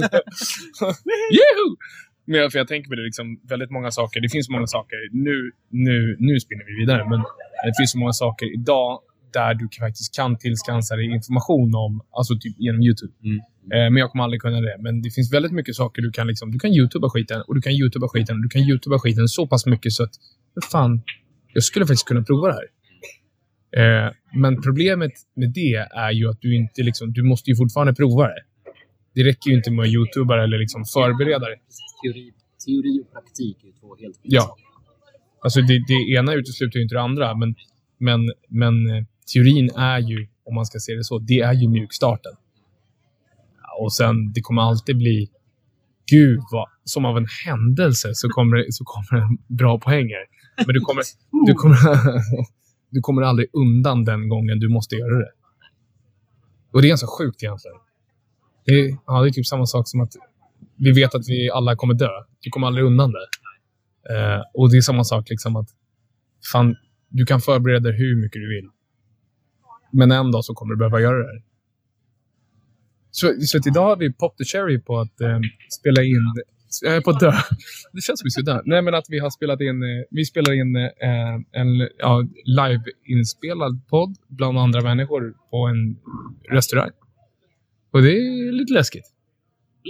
Juhu! 1.39 1.77
Men 2.25 2.41
jag, 2.41 2.53
för 2.53 2.59
jag 2.59 2.69
tänker 2.69 2.89
på 2.89 2.95
det, 2.95 3.03
liksom, 3.03 3.41
väldigt 3.49 3.71
många 3.71 3.91
saker. 3.91 4.21
Det 4.21 4.29
finns 4.29 4.49
många 4.49 4.67
saker. 4.67 4.97
Nu, 5.13 5.53
nu, 5.71 6.17
nu 6.19 6.41
spinner 6.41 6.65
vi 6.65 6.75
vidare, 6.81 7.09
men 7.11 7.21
det 7.67 7.75
finns 7.79 7.91
så 7.93 7.99
många 7.99 8.13
saker 8.13 8.55
idag 8.55 9.01
där 9.33 9.55
du 9.55 9.69
faktiskt 9.81 10.15
kan 10.17 10.39
tillskansa 10.39 10.97
dig 10.97 11.05
information 11.15 11.75
om, 11.75 12.01
alltså 12.11 12.35
typ 12.41 12.55
genom 12.59 12.83
YouTube. 12.83 13.13
Mm. 13.25 13.37
Eh, 13.75 13.91
men 13.93 13.97
jag 13.97 14.11
kommer 14.11 14.25
aldrig 14.25 14.41
kunna 14.41 14.61
det. 14.61 14.77
Men 14.81 15.03
det 15.03 15.11
finns 15.11 15.33
väldigt 15.33 15.53
mycket 15.53 15.75
saker 15.75 16.03
du 16.03 16.11
kan 16.11 16.27
liksom, 16.27 16.51
du 16.51 16.59
kan 16.59 16.71
YouTuba 16.71 17.09
skiten 17.11 17.43
och 17.47 17.55
du 17.55 17.61
kan 17.61 17.73
YouTuba 17.73 18.09
skiten 18.09 18.37
och 18.37 18.43
du 18.43 18.49
kan 18.49 18.63
YouTuba 18.63 18.99
skiten 18.99 19.29
så 19.29 19.47
pass 19.47 19.67
mycket 19.67 19.93
så 19.93 20.03
att, 20.03 20.11
fan, 20.73 21.03
jag 21.53 21.63
skulle 21.65 21.87
faktiskt 21.87 22.09
kunna 22.09 22.23
prova 22.23 22.49
det 22.49 22.55
här. 22.55 22.69
Eh, 23.77 24.13
men 24.35 24.63
problemet 24.63 25.13
med 25.35 25.51
det 25.51 25.75
är 25.91 26.11
ju 26.11 26.29
att 26.31 26.41
du 26.41 26.57
inte 26.57 26.83
liksom, 26.83 27.13
du 27.13 27.23
måste 27.23 27.51
ju 27.51 27.57
fortfarande 27.57 27.95
prova 27.95 28.27
det. 28.27 28.43
Det 29.15 29.25
räcker 29.25 29.51
ju 29.51 29.57
inte 29.57 29.71
med 29.71 29.83
att 29.83 29.89
YouTuba 29.89 30.43
eller 30.45 30.59
liksom 30.59 30.85
förbereda 30.85 31.47
det. 31.47 31.59
Teori, 32.03 32.33
teori 32.67 33.03
och 33.03 33.13
praktik 33.13 33.65
är 33.65 33.81
två 33.81 33.97
helt 33.97 34.17
skilda 34.17 34.37
Ja. 34.37 34.57
Alltså 35.41 35.61
det, 35.61 35.85
det 35.89 36.19
ena 36.19 36.35
utesluter 36.35 36.77
ju 36.79 36.83
inte 36.83 36.95
det 36.95 37.01
andra, 37.01 37.35
men, 37.35 37.55
men, 37.99 38.21
men 38.49 38.91
eh, 38.91 39.05
teorin 39.33 39.71
är 39.77 39.99
ju, 39.99 40.29
om 40.45 40.55
man 40.55 40.67
ska 40.67 40.79
se 40.79 40.95
det 40.95 41.05
så, 41.05 41.19
det 41.19 41.41
är 41.41 41.53
ju 41.53 41.69
mjukstarten. 41.69 42.33
Och 43.81 43.93
sen, 43.93 44.33
det 44.33 44.41
kommer 44.41 44.63
alltid 44.63 44.97
bli, 44.99 45.29
gud 46.11 46.41
vad, 46.51 46.69
som 46.85 47.05
av 47.05 47.17
en 47.17 47.27
händelse 47.47 48.11
så 48.15 48.29
kommer 48.29 48.67
så 48.71 48.85
kommer 48.85 49.21
det 49.21 49.55
bra 49.55 49.81
poänger. 49.81 50.38
Men 50.67 50.75
du 50.75 50.81
kommer, 50.81 51.03
du 51.47 51.55
kommer, 51.55 51.77
du 52.91 53.01
kommer 53.01 53.23
aldrig 53.23 53.49
undan 53.53 54.05
den 54.05 54.29
gången 54.29 54.59
du 54.59 54.69
måste 54.69 54.95
göra 54.97 55.19
det. 55.19 55.31
Och 56.73 56.83
det 56.83 56.87
är 56.87 56.89
ganska 56.89 57.07
sjukt 57.07 57.43
egentligen. 57.43 57.77
Det 58.65 58.73
är, 58.73 58.99
ja, 59.07 59.23
det 59.23 59.29
är 59.29 59.31
typ 59.31 59.47
samma 59.47 59.67
sak 59.67 59.89
som 59.89 60.01
att 60.01 60.13
vi 60.77 60.93
vet 60.93 61.15
att 61.15 61.29
vi 61.29 61.51
alla 61.51 61.77
kommer 61.77 61.95
dö. 61.95 62.11
Du 62.41 62.51
kommer 62.51 62.67
aldrig 62.67 62.87
undan 62.87 63.13
det. 63.13 63.29
Eh, 64.15 64.43
och 64.55 64.71
det 64.71 64.77
är 64.77 64.81
samma 64.81 65.05
sak 65.05 65.31
liksom 65.31 65.57
att 65.57 65.69
fan, 66.53 66.77
du 67.09 67.27
kan 67.27 67.41
förbereda 67.41 67.81
dig 67.81 67.99
hur 67.99 68.17
mycket 68.17 68.43
du 68.43 68.49
vill. 68.49 68.71
Men 69.93 70.13
en 70.13 70.31
dag 70.31 70.45
så 70.45 70.55
kommer 70.55 70.75
du 70.75 70.79
behöva 70.79 71.01
göra 71.01 71.19
det. 71.19 71.33
här. 71.33 71.43
Så, 73.11 73.35
så 73.41 73.59
idag 73.69 73.85
har 73.85 73.97
vi 73.97 74.13
pop 74.13 74.37
the 74.37 74.45
cherry 74.45 74.81
på 74.81 74.99
att 74.99 75.21
eh, 75.21 75.39
spela 75.81 76.03
in... 76.03 76.35
Jag 76.83 76.97
är 76.97 77.01
på 77.01 77.11
att 77.11 77.21
dö. 77.21 77.33
Det 77.93 78.01
känns 78.01 78.21
som 78.21 78.27
vi 78.27 78.31
ska 78.31 78.43
dö. 78.43 78.61
Nej, 78.65 78.83
men 78.83 78.95
att 78.95 79.07
vi 79.09 79.19
har 79.19 79.31
spelat 79.31 79.61
in... 79.61 79.83
Eh, 79.83 80.05
vi 80.11 80.25
spelar 80.25 80.53
in 80.53 80.77
eh, 80.77 81.61
en 81.61 81.89
ja, 81.99 82.29
live-inspelad 82.45 83.89
podd 83.89 84.17
bland 84.29 84.59
andra 84.59 84.81
människor 84.83 85.35
på 85.51 85.57
en 85.67 85.97
restaurang. 86.57 86.91
Och 87.93 88.03
det 88.03 88.13
är 88.13 88.53
lite 88.53 88.73
läskigt. 88.73 89.05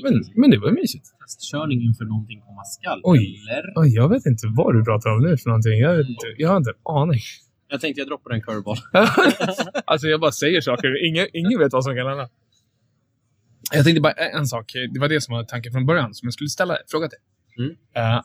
Men, 0.03 0.25
men 0.35 0.51
det 0.51 0.59
var 0.59 0.71
mysigt. 0.71 1.07
Testkörning 1.21 1.83
inför 1.83 2.05
någonting 2.05 2.41
komma 2.41 2.65
skall. 2.65 3.01
Oj. 3.05 3.19
Eller? 3.19 3.73
Oj, 3.77 3.89
jag 3.95 4.09
vet 4.09 4.27
inte 4.27 4.47
vad 4.57 4.75
du 4.75 4.85
pratar 4.85 5.11
om 5.11 5.23
nu 5.23 5.37
för 5.37 5.49
någonting. 5.51 5.79
Jag, 5.79 6.01
inte, 6.01 6.27
jag 6.37 6.49
har 6.49 6.57
inte 6.57 6.71
en 6.71 6.95
aning. 6.97 7.21
Jag 7.71 7.81
tänkte 7.81 8.01
jag 8.01 8.09
droppar 8.09 8.31
en 8.31 8.43
curveball. 8.43 8.77
alltså 9.85 10.07
jag 10.07 10.21
bara 10.21 10.33
säger 10.33 10.61
saker. 10.61 11.09
Ingen, 11.09 11.27
ingen 11.33 11.59
vet 11.59 11.73
vad 11.73 11.85
som 11.85 11.95
kan 11.97 12.07
hända. 12.07 12.29
Jag 13.73 13.85
tänkte 13.85 14.01
bara 14.01 14.13
en 14.13 14.47
sak. 14.47 14.73
Det 14.95 15.01
var 15.01 15.09
det 15.09 15.21
som 15.21 15.35
var 15.35 15.45
tanken 15.45 15.73
från 15.73 15.87
början. 15.87 16.15
Som 16.15 16.27
jag 16.27 16.33
skulle 16.33 16.49
ställa 16.49 16.77
fråga 16.91 17.09
till. 17.09 17.19
Mm. 17.65 17.77
Eh, 17.95 18.23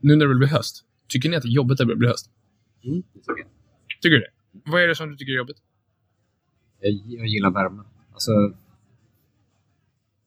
nu 0.00 0.16
när 0.16 0.26
det 0.26 0.34
blir 0.34 0.48
höst. 0.48 0.84
Tycker 1.08 1.28
ni 1.28 1.36
att 1.36 1.42
det 1.42 1.48
är 1.48 1.52
jobbigt 1.52 1.80
att 1.80 1.88
det 1.88 1.96
blir 1.96 2.08
höst? 2.08 2.30
Mm, 2.84 3.02
det 3.14 3.22
tycker 4.02 4.16
du 4.16 4.20
det? 4.20 4.30
Vad 4.70 4.82
är 4.82 4.88
det 4.88 4.94
som 4.94 5.10
du 5.10 5.16
tycker 5.16 5.32
är 5.32 5.36
jobbigt? 5.36 5.56
Jag, 6.80 6.92
jag 6.92 7.26
gillar 7.26 7.50
värme. 7.50 7.82
Alltså, 8.12 8.32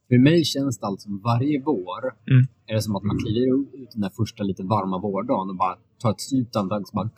för 0.07 0.17
mig 0.19 0.43
känns 0.45 0.79
det 0.79 0.85
allt 0.85 1.01
som 1.01 1.21
varje 1.21 1.61
vår 1.61 2.03
Mm. 2.31 2.47
är 2.67 2.73
det 2.75 2.81
som 2.81 2.95
att 2.95 3.03
man 3.03 3.17
kliver 3.19 3.83
ut 3.83 3.91
den 3.91 4.01
där 4.01 4.09
första 4.09 4.43
lite 4.43 4.63
varma 4.63 4.97
vårdagen 4.99 5.49
och 5.49 5.55
bara 5.55 5.77
tar 5.99 6.11
ett 6.11 6.31
djupt 6.33 6.55
andetag 6.55 6.81
och 6.81 6.89
bara 6.93 7.09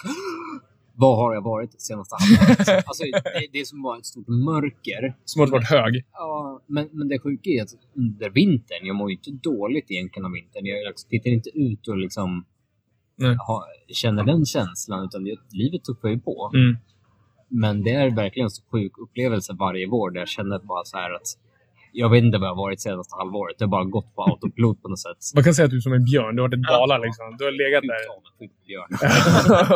Vad 0.98 1.18
har 1.18 1.34
jag 1.34 1.42
varit 1.42 1.72
det 1.72 1.82
senaste 1.82 2.16
halvåret? 2.20 2.70
alltså, 2.88 3.04
det, 3.04 3.48
det 3.52 3.60
är 3.60 3.66
som 3.66 3.82
bara 3.82 3.98
ett 3.98 4.06
stort 4.06 4.28
mörker. 4.28 5.16
Som 5.26 5.46
du 5.46 5.52
varit 5.52 5.70
hög. 5.70 6.06
Ja, 6.12 6.62
men, 6.68 6.90
men 6.92 7.08
det 7.08 7.20
sjuka 7.20 7.50
är 7.50 7.64
att 7.64 7.70
under 7.96 8.30
vintern, 8.30 8.86
jag 8.86 8.96
mår 8.96 9.10
ju 9.10 9.16
inte 9.16 9.32
dåligt 9.32 9.92
egentligen 9.92 10.26
av 10.26 10.32
vintern. 10.32 10.66
Jag 10.66 10.88
liksom 10.88 11.10
tittar 11.10 11.30
inte 11.30 11.50
ut 11.50 11.88
och 11.88 11.98
liksom 11.98 12.46
ha, 13.48 13.66
känner 13.88 14.24
den 14.24 14.46
känslan, 14.46 15.06
utan 15.06 15.24
det, 15.24 15.38
livet 15.52 15.84
tuffar 15.84 16.10
ju 16.10 16.20
på. 16.20 16.52
Mm. 16.54 16.78
Men 17.48 17.84
det 17.84 17.92
är 17.92 18.16
verkligen 18.16 18.46
en 18.46 18.50
så 18.50 18.64
sjuk 18.72 18.98
upplevelse 18.98 19.54
varje 19.60 19.88
vår 19.88 20.12
där 20.12 20.20
jag 20.20 20.28
känner 20.28 20.60
bara 20.60 20.84
så 20.86 20.98
här 20.98 21.12
att 21.16 21.28
jag 22.02 22.10
vet 22.14 22.24
inte 22.28 22.38
vad 22.38 22.48
jag 22.50 22.56
har 22.56 22.64
varit 22.66 22.82
senaste 22.82 23.14
halvåret. 23.22 23.56
Det 23.58 23.66
har 23.68 23.70
bara 23.78 23.84
gått 23.98 24.10
på 24.16 24.20
autopilot 24.30 24.78
på 24.84 24.88
något 24.90 25.00
sätt. 25.08 25.22
Man 25.36 25.44
kan 25.44 25.54
säga 25.54 25.66
att 25.66 25.72
du 25.76 25.78
är 25.78 25.86
som 25.90 25.94
en 26.00 26.06
björn. 26.12 26.36
Du 26.36 26.42
har 26.42 26.48
varit 26.50 26.54
en 26.60 26.62
dvala 26.70 26.98
liksom. 26.98 27.26
Du 27.40 27.44
har 27.48 27.54
legat 27.64 27.84
där. 27.92 28.02
Men 28.40 28.50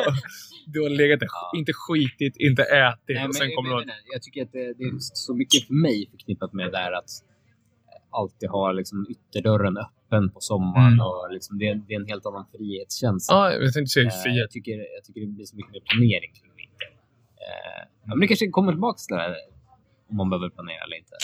du 0.74 0.78
har 0.86 0.90
legat 0.90 1.20
där. 1.20 1.28
Ja. 1.32 1.52
Inte 1.60 1.74
skitit, 1.84 2.34
inte 2.48 2.64
ätit. 2.64 3.04
Nej, 3.08 3.18
och 3.18 3.30
men, 3.30 3.34
sen 3.34 3.48
jag, 3.50 3.56
kommer 3.56 3.70
jag, 3.70 3.80
du... 3.82 3.86
menar, 3.86 4.00
jag 4.14 4.22
tycker 4.24 4.40
att 4.46 4.52
det, 4.52 4.66
det 4.78 4.84
är 4.84 4.94
så 5.00 5.34
mycket 5.42 5.62
för 5.68 5.74
mig 5.74 5.98
förknippat 6.12 6.52
med 6.54 6.66
det 6.68 6.72
där 6.82 6.92
att 7.00 7.10
alltid 8.22 8.50
ha 8.50 8.72
liksom 8.80 8.98
ytterdörren 9.14 9.76
öppen 9.86 10.24
på 10.34 10.40
sommaren. 10.52 10.94
Mm. 10.94 11.06
Och 11.06 11.28
liksom 11.36 11.58
det, 11.60 11.68
är- 11.68 11.82
det 11.88 11.94
är 11.94 12.00
en 12.04 12.08
helt 12.14 12.26
annan 12.26 12.46
frihetskänsla. 12.54 13.36
Ja, 13.36 13.42
jag 13.64 13.74
tänkte 13.74 13.90
säga 13.98 14.06
Eh, 14.08 14.22
frihet. 14.24 14.38
jag, 14.44 14.52
tycker, 14.52 14.72
jag 14.96 15.02
tycker 15.06 15.22
det 15.22 15.28
blir 15.38 15.46
så 15.52 15.56
mycket 15.60 15.72
mer 15.76 15.84
planering 15.92 16.32
kring 16.38 16.52
vintern. 16.62 16.94
Eh, 17.48 17.82
ja, 18.08 18.12
men 18.16 18.20
det 18.20 18.28
kanske 18.28 18.48
kommer 18.58 18.72
tillbaka 18.72 18.98
till 19.08 19.16
det 19.16 19.22
här, 19.22 19.36
om 20.10 20.18
man 20.18 20.30
behöver 20.30 20.50
planera 20.50 20.84
eller 20.84 20.98
inte. 20.98 21.16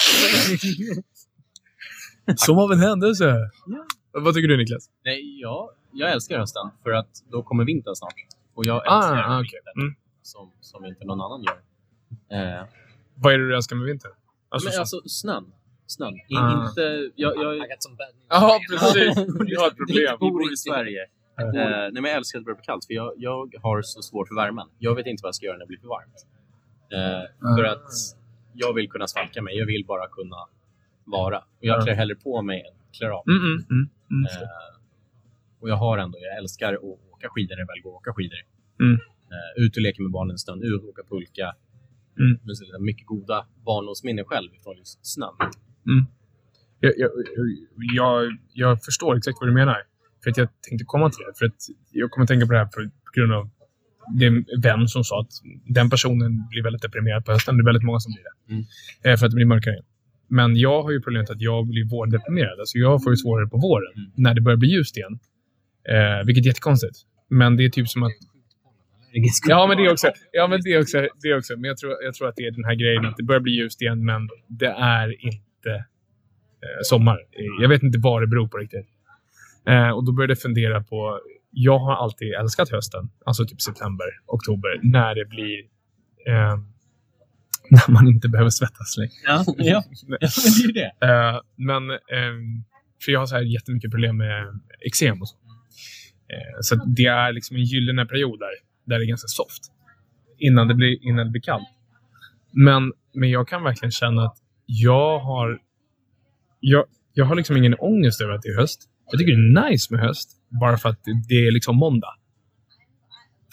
Som 2.36 2.58
av 2.60 2.72
en 2.72 2.80
händelse. 2.80 3.36
Vad 4.12 4.34
tycker 4.34 4.48
du 4.48 4.58
Niklas? 4.58 4.90
Nej, 5.06 5.40
ja, 5.42 5.72
jag 5.92 6.12
älskar 6.12 6.40
hösten. 6.40 6.70
För 6.84 6.92
att 6.92 7.10
då 7.32 7.44
kommer 7.44 7.66
vintern 7.66 7.96
snart. 7.96 8.14
Och 8.54 8.66
jag 8.66 8.76
Ah, 8.88 8.98
älskar 8.98 9.24
ah, 9.34 9.38
vintern. 9.38 9.82
Mm. 9.82 9.96
Som, 10.22 10.52
som 10.62 10.86
inte 10.86 11.06
någon 11.06 11.22
annan 11.22 11.44
gör. 11.44 11.60
Eh, 12.60 12.66
Vad 13.16 13.34
är 13.34 13.38
det 13.38 13.48
du 13.48 13.56
älskar 13.56 13.76
med 13.76 13.86
vintern? 13.86 14.12
Alltså, 14.50 14.68
men 14.68 14.74
så- 14.74 14.80
alltså 14.80 15.02
snön. 15.10 15.46
Snön. 15.88 16.14
Ah. 16.38 16.68
Inte... 16.70 16.82
Jag, 17.16 17.34
jag, 17.44 17.56
I 17.56 17.60
got 17.60 17.84
some 17.84 17.96
bad 17.96 18.08
news. 18.16 18.26
Ja, 18.30 18.60
precis. 18.70 19.18
Vi 19.50 19.56
har 19.60 19.68
ett 19.68 19.78
problem. 19.78 20.18
Vi 20.22 20.30
bor 20.32 20.54
i 20.54 20.58
Sverige. 20.58 21.02
Eh, 21.40 21.46
nej, 21.54 21.92
men 21.94 22.04
jag 22.06 22.14
älskar 22.16 22.40
att 22.40 22.42
det 22.42 22.46
börjar 22.46 22.56
bli 22.58 22.66
kallt, 22.66 22.86
för 22.86 22.94
jag, 22.94 23.14
jag 23.18 23.54
har 23.62 23.82
så 23.82 24.02
svårt 24.02 24.28
för 24.28 24.36
värmen. 24.36 24.68
Jag 24.80 24.96
vet 24.96 25.06
inte 25.08 25.22
vad 25.24 25.28
jag 25.28 25.36
ska 25.36 25.46
göra 25.46 25.58
när 25.58 25.66
det 25.66 25.68
blir 25.68 25.80
för 25.80 25.88
varmt. 25.88 26.18
Eh, 26.96 27.56
för 27.58 27.64
att 27.64 27.90
jag 28.56 28.74
vill 28.74 28.90
kunna 28.90 29.08
svalka 29.08 29.42
mig. 29.42 29.58
Jag 29.58 29.66
vill 29.66 29.86
bara 29.86 30.08
kunna 30.08 30.36
vara. 31.04 31.38
Och 31.38 31.46
jag 31.60 31.80
Ja. 31.80 31.84
klär 31.84 31.96
hellre 31.96 32.16
på 32.16 32.42
mig 32.42 32.60
än 32.60 32.78
klär 32.98 33.10
av. 33.10 33.24
Mm, 33.28 33.42
mm, 33.44 33.54
mm, 33.72 33.90
mm. 34.12 34.24
Eh, 34.26 34.82
och 35.60 35.70
jag 35.70 35.76
har 35.76 35.98
ändå, 35.98 36.18
jag 36.22 36.38
älskar 36.38 36.74
att 36.74 36.80
åka 36.84 37.30
skidor 37.30 37.56
när 37.56 37.62
jag 37.62 37.68
väl 37.68 37.82
går 37.84 37.90
och 37.90 37.96
åka 37.98 38.14
skidor. 38.14 38.40
Mm. 38.80 38.94
Eh, 39.32 39.64
ut 39.64 39.76
och 39.78 39.82
leka 39.82 40.02
med 40.02 40.12
barnen 40.12 40.32
en 40.32 40.38
stund, 40.38 40.64
ut 40.64 40.84
och 40.84 40.90
åka 40.90 41.04
pulka. 41.04 41.56
Mm. 42.20 42.40
Det 42.46 42.80
mycket 42.80 43.08
goda 43.08 43.48
barndomsminnen 43.66 44.26
själv 44.26 44.50
från 44.64 44.78
just 44.78 45.06
snön. 45.06 45.34
Jag, 46.80 46.94
jag, 46.98 47.12
jag, 47.96 48.38
jag 48.54 48.84
förstår 48.84 49.18
exakt 49.18 49.38
vad 49.42 49.50
du 49.50 49.54
menar. 49.54 49.84
För 50.24 50.30
att 50.32 50.38
jag 50.38 50.48
tänkte 50.62 50.86
komma 50.86 51.10
till 51.10 51.26
det. 51.28 51.34
För 51.40 51.46
att 51.46 51.62
jag 51.92 52.12
kommer 52.12 52.24
att 52.24 52.28
tänka 52.28 52.46
på 52.46 52.54
det 52.54 52.60
här 52.60 52.66
på 52.66 52.90
grund 53.16 53.34
av 53.34 53.50
det 54.14 54.26
är 54.26 54.30
en 54.30 54.46
vän 54.62 54.88
som 54.88 55.04
sa 55.04 55.22
att 55.22 55.32
den 55.66 55.90
personen 55.90 56.48
blir 56.50 56.64
väldigt 56.64 56.82
deprimerad 56.82 57.26
på 57.26 57.32
hösten. 57.32 57.58
Det 57.58 57.62
är 57.62 57.66
väldigt 57.66 57.84
många 57.84 58.00
som 58.00 58.12
blir 58.14 58.24
det. 58.24 58.54
Mm. 58.54 58.66
Eh, 59.04 59.18
För 59.20 59.26
att 59.26 59.32
det 59.32 59.36
blir 59.36 59.46
mörkare. 59.46 59.76
Men 60.28 60.56
jag 60.56 60.84
har 60.84 60.92
ju 60.92 61.02
problemet 61.02 61.30
att 61.30 61.42
jag 61.42 61.68
blir 61.68 61.86
vårdeprimerad. 61.90 62.60
Alltså 62.60 62.78
jag 62.78 63.04
får 63.04 63.12
ju 63.14 63.18
svårare 63.18 63.48
på 63.48 63.58
våren. 63.58 63.94
Mm. 63.96 64.12
När 64.16 64.34
det 64.34 64.42
börjar 64.42 64.58
bli 64.58 64.70
ljust 64.70 64.98
igen. 64.98 65.20
Eh, 65.90 66.26
vilket 66.26 66.46
är 66.46 66.48
jättekonstigt. 66.48 66.98
Men 67.30 67.58
det 67.58 67.66
är 67.66 67.70
typ 67.70 67.90
som 67.90 68.04
att 68.04 68.12
Ja, 69.48 69.68
men 69.68 69.78
det 69.78 69.92
också. 69.92 70.08
Ja, 70.32 70.48
men 70.48 70.60
det 70.64 70.80
också. 70.80 71.08
Det 71.24 71.36
också. 71.36 71.54
Men 71.54 71.64
jag 71.64 71.78
tror, 71.78 71.94
jag 72.04 72.14
tror 72.14 72.28
att 72.30 72.36
det 72.36 72.44
är 72.44 72.52
den 72.52 72.64
här 72.64 72.76
grejen 72.76 73.06
att 73.06 73.18
det 73.18 73.24
börjar 73.24 73.42
bli 73.42 73.52
ljust 73.52 73.82
igen, 73.82 74.06
men 74.06 74.30
det 74.48 74.74
är 74.78 75.26
inte 75.26 75.74
eh, 76.64 76.82
sommar. 76.84 77.18
Eh, 77.32 77.62
Jag 77.62 77.70
vet 77.70 77.84
inte 77.84 78.00
vad 78.00 78.22
det 78.24 78.28
beror 78.28 78.48
på 78.48 78.58
riktigt. 78.58 78.88
Eh, 79.68 79.90
och 79.90 80.06
då 80.06 80.12
började 80.12 80.32
jag 80.32 80.40
fundera 80.40 80.84
på... 80.84 81.20
Jag 81.58 81.80
har 81.80 81.96
alltid 81.96 82.34
älskat 82.34 82.70
hösten, 82.70 83.10
alltså 83.26 83.46
typ 83.46 83.62
september, 83.62 84.06
oktober, 84.28 84.80
när 84.84 85.16
det 85.16 85.26
blir... 85.26 85.60
Eh, 86.28 86.58
när 87.70 87.94
man 87.94 88.08
inte 88.08 88.30
behöver 88.30 88.50
svettas 88.50 88.98
längre. 88.98 89.12
Ja, 89.26 89.44
ja. 89.58 89.84
det 90.20 90.26
är 90.26 90.68
ju 90.68 90.72
det. 90.72 90.92
Eh, 91.02 91.42
men, 91.56 91.90
ehm, 91.92 92.64
för 93.06 93.12
jag 93.12 93.20
har 93.20 93.26
så 93.26 93.36
här 93.36 93.42
jättemycket 93.42 93.92
problem 93.92 94.18
med 94.18 94.60
eksem 94.80 95.22
och 95.22 95.30
så. 95.30 95.36
Eh, 96.34 96.58
så 96.62 96.76
det 96.76 97.06
är 97.06 97.34
liksom 97.34 97.56
en 97.58 97.64
gyllene 97.64 98.06
period 98.06 98.40
där, 98.40 98.50
där 98.86 99.00
det 99.00 99.06
är 99.06 99.08
ganska 99.08 99.28
soft. 99.28 99.64
Innan 100.38 100.68
det 100.68 100.74
blir, 100.74 101.04
innan 101.04 101.26
det 101.26 101.32
blir 101.32 101.42
kallt. 101.42 101.68
Men, 102.52 102.94
men 103.14 103.30
jag 103.30 103.48
kan 103.48 103.64
verkligen 103.64 103.92
känna 103.92 104.26
att 104.26 104.38
jag 104.66 105.20
har... 105.20 105.60
Jag, 106.60 106.86
jag 107.14 107.26
har 107.26 107.36
liksom 107.36 107.58
ingen 107.58 107.76
ångest 107.76 108.22
över 108.22 108.34
att 108.34 108.42
det 108.42 108.50
är 108.50 108.58
höst. 108.58 108.90
Jag 109.12 109.20
tycker 109.20 109.32
det 109.32 109.60
är 109.60 109.70
nice 109.70 109.94
med 109.94 110.02
höst, 110.02 110.30
bara 110.62 110.78
för 110.78 110.90
att 110.90 111.04
det, 111.28 111.48
är 111.48 111.52
liksom 111.52 111.76
måndag. 111.76 112.14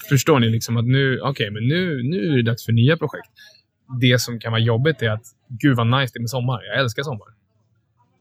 Förstår 0.09 0.41
ni? 0.41 0.49
liksom 0.49 0.77
att 0.77 0.85
nu, 0.85 1.21
okej, 1.21 1.51
men 1.51 1.69
nu, 1.69 2.03
nu 2.03 2.33
är 2.33 2.37
det 2.37 2.43
dags 2.43 2.65
för 2.67 2.73
nya 2.73 2.97
projekt. 2.97 3.33
Det 4.01 4.21
som 4.21 4.41
kan 4.41 4.53
vara 4.53 4.63
jobbigt 4.63 5.03
är 5.03 5.11
att 5.11 5.27
gud 5.49 5.77
vad 5.77 5.87
nice 5.87 6.11
det 6.15 6.19
är 6.19 6.21
med 6.21 6.31
sommar. 6.31 6.63
Jag 6.63 6.81
älskar 6.81 7.03
sommar. 7.03 7.29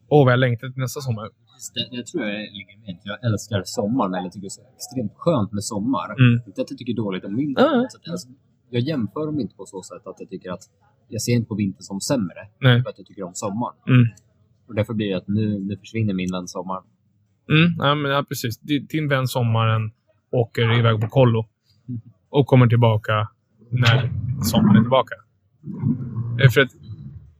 Åh, 0.09 0.25
vad 0.25 0.33
jag 0.33 0.39
längtar 0.39 0.69
till 0.69 0.81
nästa 0.81 1.01
sommar. 1.01 1.29
Det, 1.73 1.97
det 1.97 2.05
tror 2.07 2.23
jag 2.23 2.33
ligger 2.57 2.77
med. 2.85 2.97
Jag 3.03 3.31
älskar 3.31 3.61
sommaren, 3.65 4.13
eller 4.13 4.29
tycker 4.29 4.41
det 4.41 4.47
är 4.47 4.49
så 4.49 4.65
extremt 4.75 5.13
skönt 5.15 5.51
med 5.51 5.63
sommar. 5.63 6.07
Mm. 6.19 6.41
Inte 6.47 6.61
att 6.61 6.69
jag 6.71 6.77
tycker 6.77 6.93
dåligt 6.93 7.25
om 7.25 7.35
vintern. 7.35 7.65
Ja, 7.65 7.81
ja. 7.81 7.87
Så 7.89 7.97
att, 7.97 8.09
alltså, 8.09 8.27
jag 8.69 8.81
jämför 8.81 9.25
dem 9.25 9.39
inte 9.39 9.55
på 9.55 9.65
så 9.65 9.81
sätt 9.83 10.07
att 10.07 10.15
jag 10.19 10.29
tycker 10.29 10.51
att 10.51 10.63
jag 11.07 11.21
ser 11.21 11.33
inte 11.33 11.47
på 11.47 11.55
vintern 11.55 11.81
som 11.81 12.01
sämre. 12.01 12.41
Nej. 12.59 12.83
För 12.83 12.89
att 12.89 12.97
jag 12.97 13.07
tycker 13.07 13.23
om 13.23 13.33
sommaren. 13.33 13.75
Mm. 13.87 14.05
Och 14.67 14.75
därför 14.75 14.93
blir 14.93 15.09
det 15.09 15.17
att 15.17 15.27
nu, 15.27 15.59
nu 15.59 15.77
försvinner 15.77 16.13
min 16.13 16.31
vän 16.31 16.47
sommar. 16.47 16.81
Mm, 17.49 17.75
ja, 17.77 17.95
men, 17.95 18.11
ja, 18.11 18.25
precis. 18.29 18.59
Din 18.89 19.07
vän 19.07 19.27
sommaren 19.27 19.91
åker 20.31 20.79
iväg 20.79 21.01
på 21.01 21.07
kollo 21.07 21.47
och 22.29 22.47
kommer 22.47 22.67
tillbaka 22.67 23.29
när 23.69 24.11
sommaren 24.43 24.77
är 24.77 24.81
tillbaka. 24.81 25.15
Eh, 26.43 26.49
för 26.49 26.61
att, 26.61 26.71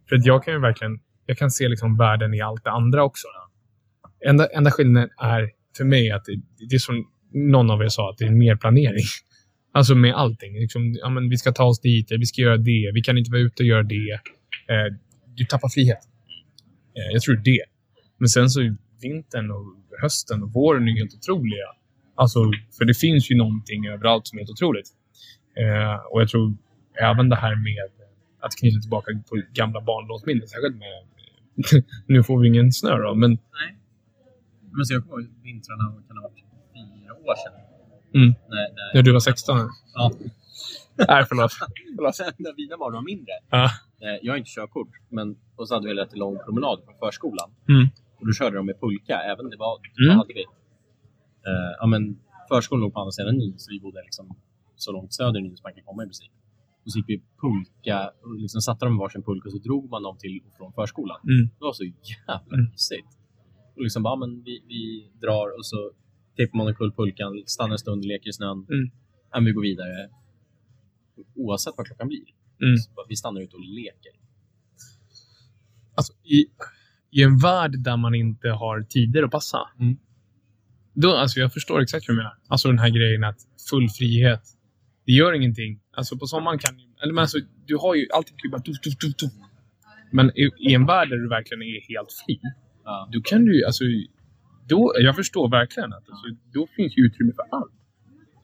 för 0.10 0.15
att 0.15 0.25
jag 0.25 0.43
kan 0.43 0.53
ju 0.53 0.60
verkligen 0.60 1.00
jag 1.25 1.38
kan 1.38 1.51
se 1.51 1.67
liksom 1.67 1.98
världen 1.98 2.34
i 2.34 2.41
allt 2.41 2.63
det 2.63 2.72
andra 2.72 3.03
också. 3.03 3.27
Enda, 4.25 4.48
enda 4.48 4.72
skillnaden 4.72 5.10
är 5.17 5.50
för 5.77 5.84
mig 5.84 6.12
att 6.12 6.25
det, 6.25 6.41
det 6.70 6.75
är 6.75 6.79
som 6.79 7.08
någon 7.34 7.72
av 7.72 7.81
er 7.81 7.88
sa, 7.88 8.10
att 8.10 8.17
det 8.17 8.25
är 8.25 8.31
mer 8.31 8.55
planering. 8.55 9.03
Alltså 9.74 9.96
med 9.96 10.13
allting. 10.13 10.53
Liksom, 10.53 10.93
ja, 10.93 11.10
men 11.10 11.29
vi 11.29 11.38
ska 11.38 11.51
ta 11.51 11.63
oss 11.63 11.81
dit, 11.81 12.12
vi 12.12 12.25
ska 12.25 12.41
göra 12.41 12.58
det, 12.58 12.91
vi 12.93 13.01
kan 13.01 13.17
inte 13.17 13.31
vara 13.31 13.41
ute 13.41 13.63
och 13.63 13.67
göra 13.67 13.84
det. 13.84 14.12
Eh, 14.67 14.93
du 15.36 15.46
tappar 15.46 15.70
frihet. 15.70 15.98
Eh, 16.98 17.13
jag 17.13 17.22
tror 17.22 17.36
det. 17.36 17.63
Men 18.17 18.29
sen 18.29 18.50
så 18.50 18.75
vintern 19.03 19.51
och 19.51 19.65
hösten 20.01 20.43
och 20.43 20.53
våren 20.53 20.88
är 20.88 20.91
helt 20.91 21.13
otroliga. 21.13 21.67
Alltså, 22.15 22.39
för 22.77 22.86
det 22.86 22.93
finns 22.93 23.31
ju 23.31 23.36
någonting 23.38 23.88
överallt 23.88 24.27
som 24.27 24.38
är 24.38 24.41
helt 24.41 24.50
otroligt. 24.51 24.89
Eh, 25.58 25.96
och 26.12 26.22
jag 26.22 26.29
tror 26.29 26.58
även 27.01 27.29
det 27.29 27.36
här 27.36 27.55
med 27.55 27.89
att 28.39 28.55
knyta 28.60 28.79
tillbaka 28.79 29.12
på 29.29 29.41
gamla 29.53 29.81
barndomsminnen, 29.81 30.48
särskilt 30.48 30.75
med 30.75 31.03
nu 32.05 32.24
får 32.24 32.39
vi 32.39 32.48
ingen 32.48 32.72
snö 32.72 32.98
då, 32.98 33.15
men 33.15 33.38
Men 34.72 34.86
så 34.86 34.93
jag 34.93 35.03
kommer 35.10 35.24
ihåg 35.24 35.31
vintrarna 35.43 36.03
kan 36.08 36.17
ha 36.17 36.24
varit 36.24 36.43
fyra 36.74 37.13
år 37.13 37.36
sedan. 37.36 37.53
Mm. 38.13 38.36
När, 38.50 38.55
när, 38.75 38.93
när 38.93 39.01
du 39.01 39.12
var 39.12 39.20
16. 39.20 39.58
Ja. 39.93 40.12
Nej, 41.08 41.25
förlåt. 41.29 41.51
förlåt. 41.98 42.39
när 42.39 42.53
mina 42.58 42.77
barn 42.77 42.93
var 42.93 43.01
mindre. 43.01 43.34
Ja. 43.50 43.63
Eh, 44.01 44.20
Jag 44.22 44.34
har 44.34 44.38
inte 44.38 44.50
körkort, 44.50 44.89
men 45.10 45.36
och 45.55 45.67
så 45.67 45.74
hade 45.74 45.86
vi 45.86 45.91
en 45.91 45.98
rätt 45.98 46.17
lång 46.17 46.38
promenad 46.46 46.79
från 46.86 46.96
förskolan. 47.00 47.50
Mm. 47.70 47.88
Och 48.22 48.28
då 48.28 48.34
körde 48.34 48.56
de 48.56 48.66
med 48.66 48.80
pulka, 48.80 49.16
även 49.32 49.50
det 49.50 49.58
var, 49.58 49.75
Mm. 49.80 50.08
vad 50.08 50.18
hade 50.18 50.34
vi? 50.34 50.44
Eh, 51.50 51.72
ja, 51.80 51.86
men 51.88 52.20
förskolan 52.50 52.82
låg 52.82 52.94
på 52.94 53.00
andra 53.00 53.12
sidan 53.12 53.36
Nyn, 53.38 53.60
så 53.60 53.68
vi 53.72 53.80
bodde 53.80 54.01
liksom 54.01 54.36
så 54.75 54.92
långt 54.92 55.13
söder 55.13 55.40
Nyn 55.42 55.58
som 55.58 55.63
man 55.63 55.74
kan 55.74 55.84
komma 55.84 56.04
i 56.04 56.06
princip. 56.06 56.32
Och 56.86 56.92
så 56.92 56.98
gick 57.00 57.10
vi 57.10 57.18
pulka, 57.44 58.12
och 58.24 58.36
liksom 58.44 58.62
satte 58.62 58.86
dem 58.86 58.96
i 58.96 59.00
varsin 59.00 59.24
pulka 59.24 59.46
och 59.48 59.51
så 59.51 59.58
drog 59.68 59.90
man 59.90 60.04
dem 60.04 60.18
till 60.18 60.36
och 60.48 60.58
från 60.58 60.74
förskolan. 60.74 61.20
Mm. 61.24 61.46
Det 61.60 61.63
var 61.70 61.74
så 61.74 61.84
jävla 61.84 62.56
Mm. 62.58 62.66
mysigt. 62.72 63.08
Och 63.75 63.82
liksom 63.84 64.04
bara, 64.04 64.16
men 64.16 64.44
vi, 64.44 64.63
vi 64.68 64.82
drar 65.22 65.48
och 65.58 65.66
så 65.66 65.92
tejpar 66.38 66.58
man 66.58 66.68
omkull 66.68 66.92
pulkan, 66.92 67.44
stannar 67.46 67.72
en 67.72 67.78
stund, 67.86 68.06
leker 68.06 68.30
i 68.30 68.34
snön. 68.34 68.58
Mm. 68.70 68.92
Men 69.34 69.46
vi 69.46 69.51
går 69.51 69.62
vidare. 69.62 70.10
Oavsett 71.36 71.74
vad 71.78 71.86
klockan 71.88 72.08
blir. 72.08 72.25
Mm. 72.63 72.78
Så 72.78 72.92
bara, 72.96 73.06
vi 73.10 73.16
stannar 73.16 73.42
ute 73.42 73.56
och 73.56 73.66
leker. 73.80 74.13
Alltså, 75.96 76.13
i, 76.24 76.46
I 77.12 77.24
en 77.24 77.38
värld 77.38 77.80
där 77.80 77.98
man 77.98 78.15
inte 78.15 78.50
har 78.50 78.82
tider 78.82 79.24
att 79.24 79.32
passa. 79.32 79.58
Mm. 79.80 79.98
Då, 80.94 81.15
alltså, 81.15 81.39
jag 81.39 81.53
förstår 81.53 81.82
exakt 81.82 82.08
vad 82.08 82.15
du 82.15 82.18
menar. 82.18 82.38
Alltså 82.48 82.68
den 82.68 82.80
här 82.80 82.89
grejen 82.89 83.24
att 83.24 83.39
full 83.70 83.89
frihet, 83.89 84.41
det 85.06 85.12
gör 85.12 85.34
ingenting. 85.34 85.80
Alltså 85.94 86.18
på 86.18 86.25
sommaren 86.27 86.60
kan 86.60 86.80
ju... 86.80 86.86
Eller, 87.03 87.13
men 87.13 87.22
alltså, 87.22 87.38
du 87.65 87.77
har 87.77 87.96
ju 87.96 88.08
alltid 88.13 88.38
typ 88.38 88.51
bara... 88.51 88.62
Tuff, 88.62 88.80
tuff, 88.80 88.96
tuff, 88.98 89.15
tuff. 89.15 89.32
Men 90.12 90.30
i, 90.38 90.50
i 90.70 90.74
en 90.74 90.86
värld 90.86 91.10
där 91.10 91.18
du 91.18 91.30
verkligen 91.30 91.62
är 91.63 91.82
helt 91.96 92.10
fri, 92.25 92.39
Ja. 92.84 93.10
då 93.12 93.22
kan 93.22 93.46
du 93.46 93.58
ju... 93.58 93.65
Alltså, 93.65 93.84
då, 94.68 94.94
jag 95.00 95.15
förstår 95.15 95.50
verkligen 95.50 95.94
att 95.94 96.10
alltså, 96.10 96.25
då 96.53 96.68
finns 96.75 96.98
ju 96.98 97.01
utrymme 97.06 97.34
för 97.34 97.46
allt. 97.58 97.72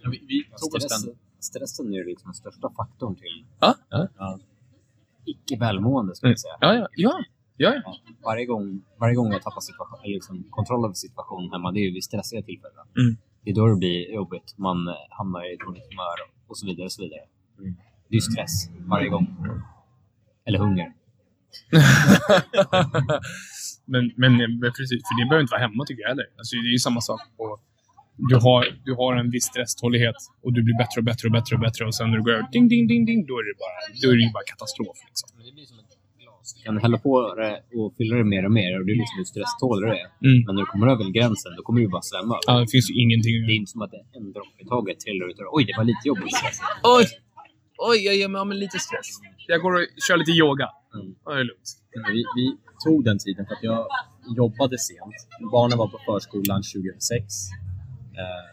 Ja, 0.03 0.09
vi, 0.09 0.17
vi 0.27 0.43
tog 0.43 0.75
oss 0.75 0.83
Stress, 0.83 1.05
den. 1.05 1.15
stressen 1.39 1.93
är 1.93 1.97
ju 1.97 2.05
liksom 2.05 2.27
den 2.27 2.33
största 2.33 2.69
faktorn 2.77 3.15
till 3.15 3.45
Ja, 3.59 3.75
ja, 3.89 4.07
Ja. 4.17 4.39
icke 5.25 5.57
välmående, 5.59 6.15
skulle 6.15 6.31
jag 6.31 6.39
säga. 6.39 6.53
ja. 6.61 6.73
ja, 6.73 6.87
ja, 6.95 7.23
ja, 7.57 7.81
ja. 7.85 7.95
Varje, 8.23 8.45
gång, 8.45 8.81
varje 8.99 9.15
gång 9.15 9.31
jag 9.31 9.41
tappar 9.41 9.61
situation, 9.61 9.99
liksom 10.03 10.43
kontroll 10.49 10.85
över 10.85 10.93
situationen 10.93 11.51
hemma, 11.51 11.71
det 11.71 11.79
är 11.79 11.87
ju 11.87 11.93
vid 11.93 12.03
stressiga 12.03 12.41
tillfällen. 12.41 12.85
Mm. 12.99 13.17
Det 13.43 13.49
är 13.51 13.55
då 13.55 13.67
det 13.67 13.75
blir 13.75 14.13
jobbigt. 14.13 14.57
Man 14.57 14.87
eh, 14.87 14.93
hamnar 15.09 15.53
i 15.53 15.57
dåligt 15.65 15.83
humör 15.89 16.17
och 16.47 16.57
så 16.57 16.65
vidare. 16.65 16.85
Och 16.85 16.91
så 16.91 17.01
vidare. 17.03 17.21
Mm. 17.59 17.75
Det 18.07 18.13
är 18.13 18.19
ju 18.21 18.21
stress 18.21 18.69
varje 18.93 19.09
gång. 19.09 19.27
Eller 20.45 20.59
hunger. 20.59 20.93
men, 23.85 24.11
men, 24.15 24.37
men 24.37 24.71
precis, 24.77 24.99
för 25.07 25.13
det 25.19 25.25
behöver 25.29 25.41
inte 25.41 25.51
vara 25.51 25.65
hemma 25.67 25.85
tycker 25.85 26.01
jag 26.01 26.09
heller. 26.09 26.27
Alltså, 26.37 26.55
det 26.55 26.69
är 26.71 26.77
ju 26.79 26.85
samma 26.87 27.01
sak. 27.01 27.21
På, 27.37 27.59
du, 28.17 28.35
har, 28.35 28.61
du 28.87 28.93
har 29.01 29.15
en 29.15 29.29
viss 29.35 29.47
stresstålighet 29.51 30.19
och 30.43 30.53
du 30.53 30.63
blir 30.63 30.77
bättre 30.77 30.97
och 31.01 31.07
bättre 31.09 31.25
och 31.27 31.33
bättre 31.37 31.55
och 31.55 31.61
bättre 31.61 31.85
och 31.85 31.95
sen 31.95 32.09
när 32.09 32.17
du 32.17 32.23
går 32.23 32.31
över 32.31 32.47
ding, 32.51 32.67
ding, 32.67 32.87
ding, 32.87 33.05
ding, 33.05 33.25
då 33.29 33.33
är 33.39 33.43
det 33.49 33.55
bara, 33.63 33.77
då 34.01 34.07
är 34.13 34.17
det 34.21 34.31
bara 34.37 34.47
katastrof. 34.53 34.97
Liksom. 35.09 35.27
Men 35.37 35.45
det 35.47 35.53
blir 35.57 35.65
som 35.65 35.76
ett 36.51 36.63
glas. 36.63 36.63
Du 36.63 36.67
kan 36.67 36.77
hälla 36.85 36.97
på 37.07 37.35
det 37.39 37.53
och 37.79 37.89
fylla 37.97 38.15
det 38.21 38.27
mer 38.35 38.43
och 38.45 38.55
mer 38.59 38.71
och 38.79 38.85
det 38.85 38.91
är 38.95 38.99
liksom 39.03 39.17
hur 39.21 39.29
stresstålig 39.33 39.85
det 39.91 39.99
är. 40.05 40.09
Mm. 40.27 40.39
Men 40.45 40.51
när 40.55 40.61
du 40.65 40.69
kommer 40.73 40.87
över 40.93 41.03
gränsen, 41.17 41.51
då 41.57 41.61
kommer 41.65 41.79
du 41.81 41.87
bara 41.97 42.07
svämma. 42.11 42.35
Ja, 42.47 42.53
det 42.63 42.69
finns 42.75 42.87
ju 42.91 42.95
ingenting 43.03 43.33
Det 43.47 43.53
är 43.53 43.59
inte 43.61 43.71
som 43.75 43.81
att 43.85 43.93
en 44.17 44.31
droppe 44.35 44.59
i 44.63 44.65
taget 44.73 44.99
trillar 45.03 45.25
ut 45.29 45.37
och 45.39 45.55
oj, 45.57 45.63
det 45.69 45.75
var 45.79 45.85
lite 45.91 46.05
jobbigt. 46.11 46.37
Oj! 46.97 47.05
Oj, 47.89 47.97
jag 48.07 48.15
ger 48.19 48.27
mig 48.27 48.39
av 48.39 48.47
med 48.47 48.57
lite 48.57 48.79
stress. 48.79 49.09
Jag 49.47 49.61
går 49.61 49.73
och 49.77 49.85
kör 50.07 50.17
lite 50.17 50.31
yoga. 50.31 50.67
Mm. 50.95 51.15
Ja, 51.25 51.31
det 51.33 51.39
är 51.39 51.47
lugnt. 51.51 51.69
Vi, 52.13 52.19
vi 52.37 52.45
tog 52.85 53.03
den 53.09 53.17
tiden 53.25 53.45
för 53.47 53.53
att 53.55 53.63
jag 53.63 53.87
jobbade 54.41 54.77
sent. 54.77 55.17
Barnen 55.51 55.77
var 55.77 55.87
på 55.87 55.99
förskolan 56.07 56.61
2006. 56.63 57.23
Eh, 58.21 58.45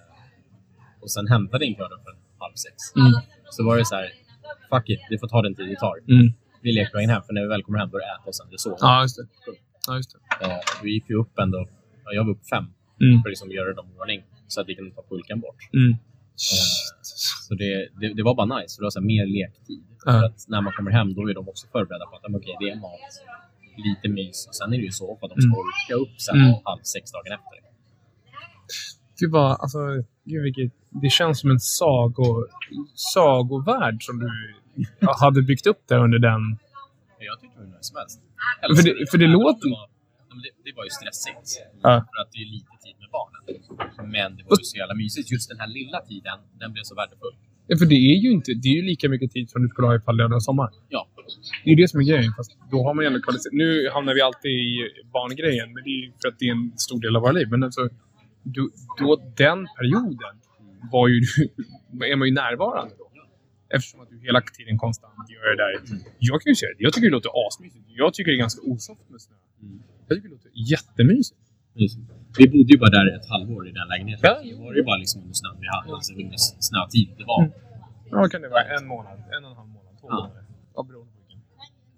och 1.02 1.10
sen 1.10 1.26
hämtade 1.34 1.64
inte 1.66 1.80
jag 1.82 1.90
dem 1.90 2.00
förrän 2.04 2.20
halv 2.44 2.56
sex. 2.66 2.76
Mm. 2.96 3.12
Så 3.50 3.64
var 3.66 3.76
det 3.78 3.84
så 3.84 3.94
här, 3.94 4.08
fuck 4.70 4.86
it, 4.88 5.00
vi 5.10 5.18
får 5.18 5.28
ta 5.28 5.42
den 5.42 5.54
tid 5.54 5.68
det 5.68 5.76
tar. 5.76 5.96
Mm. 6.08 6.26
Vi 6.64 6.70
leker 6.72 6.92
vägen 6.96 7.10
hem, 7.14 7.22
för 7.26 7.32
när 7.34 7.42
vi 7.42 7.48
väl 7.54 7.62
kommer 7.62 7.78
hem 7.78 7.90
då 7.90 7.96
är 7.98 8.00
det 8.00 8.12
äta 8.16 8.26
och 8.30 8.36
sen 8.38 8.46
det 8.50 8.58
sova. 8.58 8.76
Ja, 8.80 9.02
just 9.02 9.16
det. 9.16 9.26
Ja, 9.86 9.92
just 9.96 10.10
det. 10.12 10.44
Eh, 10.44 10.58
vi 10.82 10.88
gick 10.94 11.06
ju 11.10 11.16
upp 11.22 11.34
ändå, 11.38 11.58
ja, 12.04 12.08
jag 12.16 12.24
var 12.24 12.32
upp 12.36 12.46
fem 12.54 12.66
Mm. 13.00 13.22
för 13.22 13.28
att 13.28 13.32
liksom 13.34 13.50
göra 13.58 13.74
dem 13.74 13.86
i 13.94 13.98
ordning 14.00 14.22
så 14.48 14.60
att 14.60 14.68
vi 14.68 14.74
kunde 14.74 14.90
ta 14.94 15.02
pulkan 15.10 15.40
bort. 15.40 15.60
Mm. 15.72 15.90
Eh, 15.92 15.98
så 17.48 17.54
det, 17.54 17.88
det, 18.00 18.14
det 18.18 18.22
var 18.28 18.34
bara 18.40 18.50
nice, 18.58 18.70
för 18.74 18.80
det 18.82 18.86
var 18.86 18.90
så 18.90 19.00
här, 19.00 19.06
mer 19.14 19.26
lektid. 19.40 19.84
Ja. 20.04 20.12
För 20.12 20.24
att 20.28 20.38
när 20.48 20.60
man 20.66 20.72
kommer 20.76 20.90
hem 20.90 21.14
då 21.14 21.20
är 21.30 21.34
de 21.34 21.48
också 21.48 21.66
förberedda 21.72 22.06
på 22.06 22.16
att 22.16 22.24
okej, 22.38 22.56
det 22.60 22.68
är 22.70 22.76
mat, 22.76 23.00
lite 23.86 24.08
mys 24.08 24.46
och 24.48 24.54
sen 24.54 24.72
är 24.72 24.76
det 24.76 24.84
ju 24.90 24.90
så 25.02 25.12
att 25.22 25.30
de 25.32 25.36
ska 25.40 25.52
Mm. 25.54 25.58
orka 25.64 25.94
upp 26.02 26.14
sen 26.20 26.36
Mm. 26.36 26.54
halv 26.64 26.82
sex 26.94 27.12
dagen 27.12 27.32
efter. 27.38 27.54
Det 29.20 29.28
var, 29.36 29.50
alltså, 29.62 29.78
gud 30.24 30.42
vilket, 30.42 30.72
det 31.02 31.10
känns 31.10 31.40
som 31.40 31.50
en 31.50 31.60
sago, 31.60 32.46
sagovärld 32.94 34.02
som 34.02 34.18
du 34.18 34.28
hade 35.24 35.42
byggt 35.42 35.66
upp 35.66 35.80
där 35.88 35.98
under 36.06 36.18
den. 36.18 36.40
Jag 37.18 37.40
tyckte 37.40 37.56
det 37.60 37.64
var 37.66 37.76
nice 37.76 37.82
som 37.90 37.96
helst. 38.00 38.20
För 38.78 38.82
det- 38.88 39.10
för 39.10 39.18
det 39.18 39.24
om 39.26 39.32
låter- 39.32 39.68
Det 39.68 39.74
var, 39.76 39.88
det, 40.44 40.50
det 40.66 40.72
var 40.78 40.84
ju 40.88 40.90
stressigt. 41.00 41.46
Ja. 41.82 41.92
För 42.10 42.16
att 42.22 42.30
det 42.32 42.38
är 42.44 42.48
lite 42.56 42.72
tid 42.84 42.94
med 43.02 43.08
barnen. 43.18 43.40
Men 44.16 44.28
det 44.36 44.42
var 44.48 44.56
ju 44.60 44.64
så 44.72 44.76
jävla 44.82 44.94
mysigt. 44.94 45.26
Just 45.32 45.48
den 45.52 45.58
här 45.62 45.70
lilla 45.78 46.00
tiden, 46.10 46.36
den 46.62 46.72
blev 46.72 46.82
så 46.90 46.94
värdefull. 46.94 47.34
Ja, 47.66 47.76
För 47.80 47.86
det 47.86 48.00
är 48.12 48.18
ju 48.24 48.30
inte, 48.38 48.50
det 48.62 48.68
är 48.68 48.76
ju 48.80 48.82
lika 48.92 49.08
mycket 49.08 49.30
tid 49.36 49.50
som 49.50 49.62
du 49.62 49.68
skulle 49.68 49.86
ha 49.88 49.96
ifall 49.96 50.16
det 50.16 50.28
varit 50.28 50.42
sommar. 50.50 50.70
Ja. 50.88 51.08
Det 51.64 51.70
är 51.72 51.76
det 51.76 51.88
som 51.88 52.00
är 52.00 52.04
grejen. 52.04 52.32
Fast 52.38 52.50
då 52.70 52.78
har 52.86 52.94
man 52.94 53.02
ju 53.02 53.06
ändå 53.06 53.20
kvalitet. 53.26 53.48
Nu 53.52 53.88
hamnar 53.94 54.14
vi 54.14 54.20
alltid 54.28 54.50
i 54.52 54.70
barngrejen, 55.12 55.68
men 55.74 55.80
det 55.84 55.90
är 55.90 56.00
ju 56.04 56.12
för 56.22 56.28
att 56.28 56.38
det 56.38 56.46
är 56.48 56.52
en 56.52 56.72
stor 56.86 57.00
del 57.00 57.16
av 57.16 57.22
våra 57.22 57.32
liv. 57.32 57.48
Men 57.50 57.62
alltså, 57.64 57.82
då, 58.42 58.62
då 58.98 59.08
den 59.36 59.58
perioden 59.78 60.34
var 60.92 61.08
ju, 61.08 61.18
är 62.12 62.16
man 62.16 62.28
ju 62.28 62.34
närvarande 62.34 62.94
då. 62.98 63.04
Eftersom 63.76 64.00
att 64.02 64.10
du 64.12 64.16
hela 64.28 64.40
tiden 64.58 64.76
konstant 64.84 65.30
gör 65.34 65.44
det 65.52 65.58
där. 65.64 65.72
Jag 66.30 66.36
kan 66.42 66.48
ju 66.52 66.56
säga 66.60 66.70
det, 66.76 66.82
jag 66.86 66.92
tycker 66.92 67.06
det 67.10 67.16
låter 67.18 67.32
asmysigt. 67.46 67.84
Jag 68.02 68.10
tycker 68.14 68.30
det 68.30 68.36
är 68.40 68.44
ganska 68.46 68.62
osoft 68.72 69.04
med 69.12 69.20
snö. 69.26 69.36
Mm. 69.62 69.82
Jag 70.08 70.12
tycker 70.16 70.28
det 70.28 70.34
låter 70.36 70.50
jättemysigt. 70.72 71.40
Vi 72.38 72.44
bodde 72.54 72.70
ju 72.74 72.78
bara 72.84 72.90
där 72.98 73.06
ett 73.18 73.28
halvår 73.34 73.62
i 73.70 73.72
den 73.78 73.88
lägenheten. 73.92 74.30
Ja, 74.30 74.54
Så 74.56 74.62
var 74.62 74.70
det 74.72 74.78
ju 74.82 74.84
bara 74.90 74.96
liksom 75.04 75.18
under 75.22 75.34
snön 75.42 75.56
vi 75.64 75.68
hade, 75.76 75.88
alltså 75.96 76.12
under 76.22 76.36
snötid 76.68 77.08
det 77.20 77.24
var. 77.32 77.42
Mm. 77.42 77.52
Ja, 78.10 78.28
kan 78.32 78.40
det 78.42 78.48
vara? 78.56 78.64
En 78.76 78.86
månad, 78.92 79.16
en 79.36 79.44
och 79.44 79.50
en 79.50 79.56
halv 79.60 79.68
månad, 79.76 79.92
två 80.00 80.06
Ja. 80.10 80.14
månader. 80.16 80.42
Ja, 80.74 80.80
beroende 80.88 81.12
på 81.14 81.18
vilken. 81.20 81.40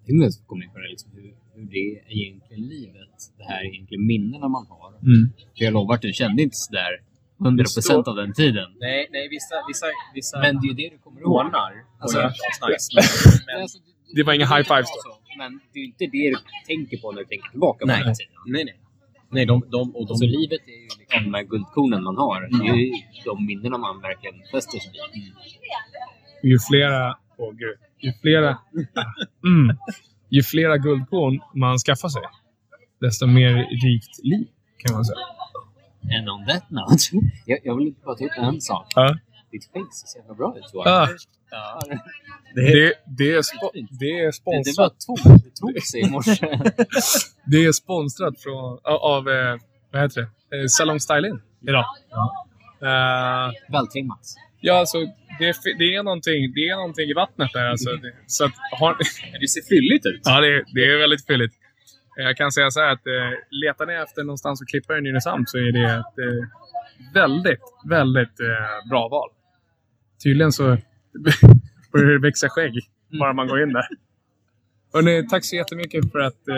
Himlen 0.09 0.31
kommer 0.49 0.63
in 0.65 0.71
på 0.75 0.79
det, 0.85 0.89
liksom, 0.95 1.11
hur, 1.17 1.29
hur 1.55 1.65
det 1.75 1.85
är 1.99 2.13
egentligen 2.19 2.63
livet. 2.75 3.17
Det 3.39 3.45
här 3.51 3.59
är 3.65 3.69
egentligen 3.75 4.07
minnena 4.07 4.49
man 4.57 4.67
har. 4.73 4.89
Mm. 5.03 5.23
För 5.57 5.65
jag 5.65 5.73
lovar 5.73 5.95
att 5.95 6.03
du 6.03 6.13
kände 6.13 6.43
inte 6.43 6.57
sådär 6.57 6.93
100% 7.39 8.09
av 8.09 8.17
den 8.17 8.33
tiden. 8.33 8.69
Nej, 8.81 9.09
nej 9.11 9.29
vissa, 9.29 9.55
vissa, 9.69 9.87
vissa 10.15 10.39
Men 10.41 10.61
det 10.61 10.67
är 10.67 10.69
ju 10.69 10.75
det 10.75 10.89
du 10.95 10.99
kommer 10.99 11.21
ihåg. 11.21 11.33
ordnar 11.33 11.73
Alltså- 12.01 12.21
alltså, 12.21 12.67
nice. 12.69 12.89
Men, 12.97 13.05
men, 13.47 13.63
Alltså, 13.63 13.79
Det 14.17 14.23
var 14.23 14.33
inga 14.33 14.47
high 14.47 14.63
fives 14.69 14.91
då? 14.97 15.01
Så, 15.11 15.19
Men 15.39 15.61
det 15.73 15.79
är 15.79 15.81
ju 15.81 15.87
inte 15.87 16.07
det 16.07 16.31
du 16.31 16.37
tänker 16.67 16.97
på 17.03 17.13
när 17.13 17.19
du 17.19 17.25
tänker 17.27 17.49
tillbaka 17.51 17.79
på 17.79 17.87
Nej. 17.87 18.03
den 18.05 18.15
tiden. 18.15 18.33
nej, 18.47 18.65
nej. 18.65 18.77
Nej, 19.31 19.47
de, 19.47 19.61
de, 19.71 19.97
och 19.97 20.07
de, 20.07 20.13
Alltså 20.13 20.25
livet 20.25 20.61
är 20.67 20.79
ju 20.83 20.89
liksom 21.01 21.25
de 21.25 21.35
här 21.35 21.43
guldkornen 21.43 22.03
man 22.05 22.17
har. 22.17 22.41
Det 22.41 22.69
är 22.69 22.75
ju 22.77 22.93
de 23.25 23.47
minnena 23.47 23.79
man 23.79 24.01
verkligen 24.01 24.35
fäster 24.53 24.79
sig 24.79 24.93
vid. 25.15 25.33
Ju 26.53 26.59
flera... 26.71 27.17
Åh 27.39 27.53
gud. 27.53 27.77
Ju 28.01 28.13
flera... 28.23 28.59
Mm. 29.47 29.77
Ju 30.31 30.43
flera 30.43 30.77
guldkorn 30.77 31.41
man 31.55 31.79
skaffar 31.79 32.09
sig, 32.09 32.23
desto 33.01 33.27
mer 33.27 33.55
rikt 33.87 34.25
liv, 34.25 34.47
kan 34.79 34.95
man 34.95 35.05
säga. 35.05 35.19
And 36.19 36.29
on 36.29 36.47
that 36.47 36.71
note, 36.71 37.03
jag, 37.47 37.59
jag 37.65 37.77
vill 37.77 37.95
bara 38.05 38.15
ta 38.17 38.25
upp 38.25 38.31
en 38.39 38.61
sak. 38.61 38.87
Ja. 38.95 39.17
Ditt 39.53 39.65
face 39.65 39.93
ser 39.93 40.07
så 40.07 40.19
jävla 40.19 40.35
bra 40.35 40.55
ut. 40.59 40.65
Så. 40.71 40.83
Ah, 40.83 41.09
ja, 41.51 41.83
det, 42.55 42.93
det, 43.07 43.33
är 43.33 43.43
spo, 43.43 43.71
det 43.91 44.11
är 44.11 44.21
Det, 44.21 44.27
det 44.27 44.33
sponsrat. 44.33 44.77
bara 44.77 44.91
tog, 44.91 45.43
det 45.45 45.51
tog 45.61 45.83
sig 45.83 46.01
i 46.01 46.11
morse. 46.15 46.47
Det 47.47 47.65
är 47.65 47.73
sponsrat 47.73 48.41
från, 48.43 48.79
av, 48.85 49.29
eh, 49.29 49.57
vad 49.93 50.03
heter 50.03 50.21
det? 50.51 50.57
Eh, 50.61 50.67
Salong 50.67 51.01
Style 51.01 51.29
In 51.29 51.41
idag. 51.69 51.85
Eh, 52.83 53.53
Vältrimmat. 53.73 54.21
ja, 54.61 54.75
alltså, 54.79 54.99
det, 55.39 55.49
är, 55.49 55.79
det, 55.79 55.95
är 55.95 56.03
någonting, 56.03 56.53
det 56.55 56.69
är 56.69 56.77
någonting 56.77 57.11
i 57.11 57.15
vattnet 57.15 57.51
där. 57.53 57.67
Alltså, 57.67 57.91
det, 57.97 58.13
så 58.27 58.45
att, 58.45 58.53
har, 58.81 58.97
det 59.41 59.49
ser 59.49 59.63
fylligt 59.63 60.07
ut. 60.07 60.21
Ja, 60.25 60.41
det, 60.41 60.47
är- 60.49 60.65
det 60.75 60.85
är 60.95 60.99
väldigt 60.99 61.27
fylligt. 61.27 61.55
Eh, 62.19 62.25
Jag 62.25 62.37
kan 62.37 62.53
säga 62.53 62.71
så 62.71 62.81
här 62.81 62.93
att 62.93 63.07
eh, 63.07 63.39
letar 63.51 63.87
ni 63.87 63.95
efter 63.95 64.23
någonstans 64.23 64.63
att 64.63 64.69
klippa 64.69 64.99
i 64.99 65.01
Nynäshamn 65.01 65.47
så 65.47 65.59
är 65.59 65.73
det 65.73 65.85
ett 65.85 66.19
eh, 66.19 66.49
väldigt, 67.15 67.61
väldigt 67.89 68.41
eh, 68.41 68.89
bra 68.91 69.09
val. 69.09 69.31
Tydligen 70.25 70.53
så 70.53 70.65
börjar 71.93 72.07
det 72.13 72.19
växa 72.19 72.49
skägg 72.49 72.75
bara 73.21 73.33
man 73.33 73.49
går 73.49 73.63
in 73.63 73.73
där. 73.73 73.87
Hörrni, 74.93 75.27
tack 75.29 75.45
så 75.45 75.57
jättemycket 75.57 76.13
för 76.13 76.19
att 76.19 76.49
eh, 76.49 76.55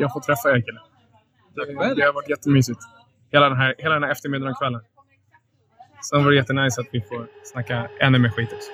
jag 0.00 0.12
får 0.12 0.20
träffa 0.20 0.50
er 0.50 0.60
killar. 0.62 0.82
Det, 1.54 1.94
det 1.94 2.02
har 2.06 2.12
varit 2.12 2.28
jättemysigt. 2.28 2.80
Hela 3.32 3.48
den 3.48 3.58
här, 3.58 3.74
hela 3.78 3.94
den 3.94 4.02
här 4.02 4.10
eftermiddagen 4.10 4.52
och 4.52 4.58
kvällen. 4.58 4.80
Sen 6.10 6.24
var 6.24 6.30
det 6.30 6.36
jättenice 6.36 6.80
att 6.80 6.86
vi 6.92 7.00
får 7.00 7.26
snacka 7.44 7.88
ännu 8.00 8.18
mer 8.18 8.28
skit 8.28 8.52
också. 8.52 8.70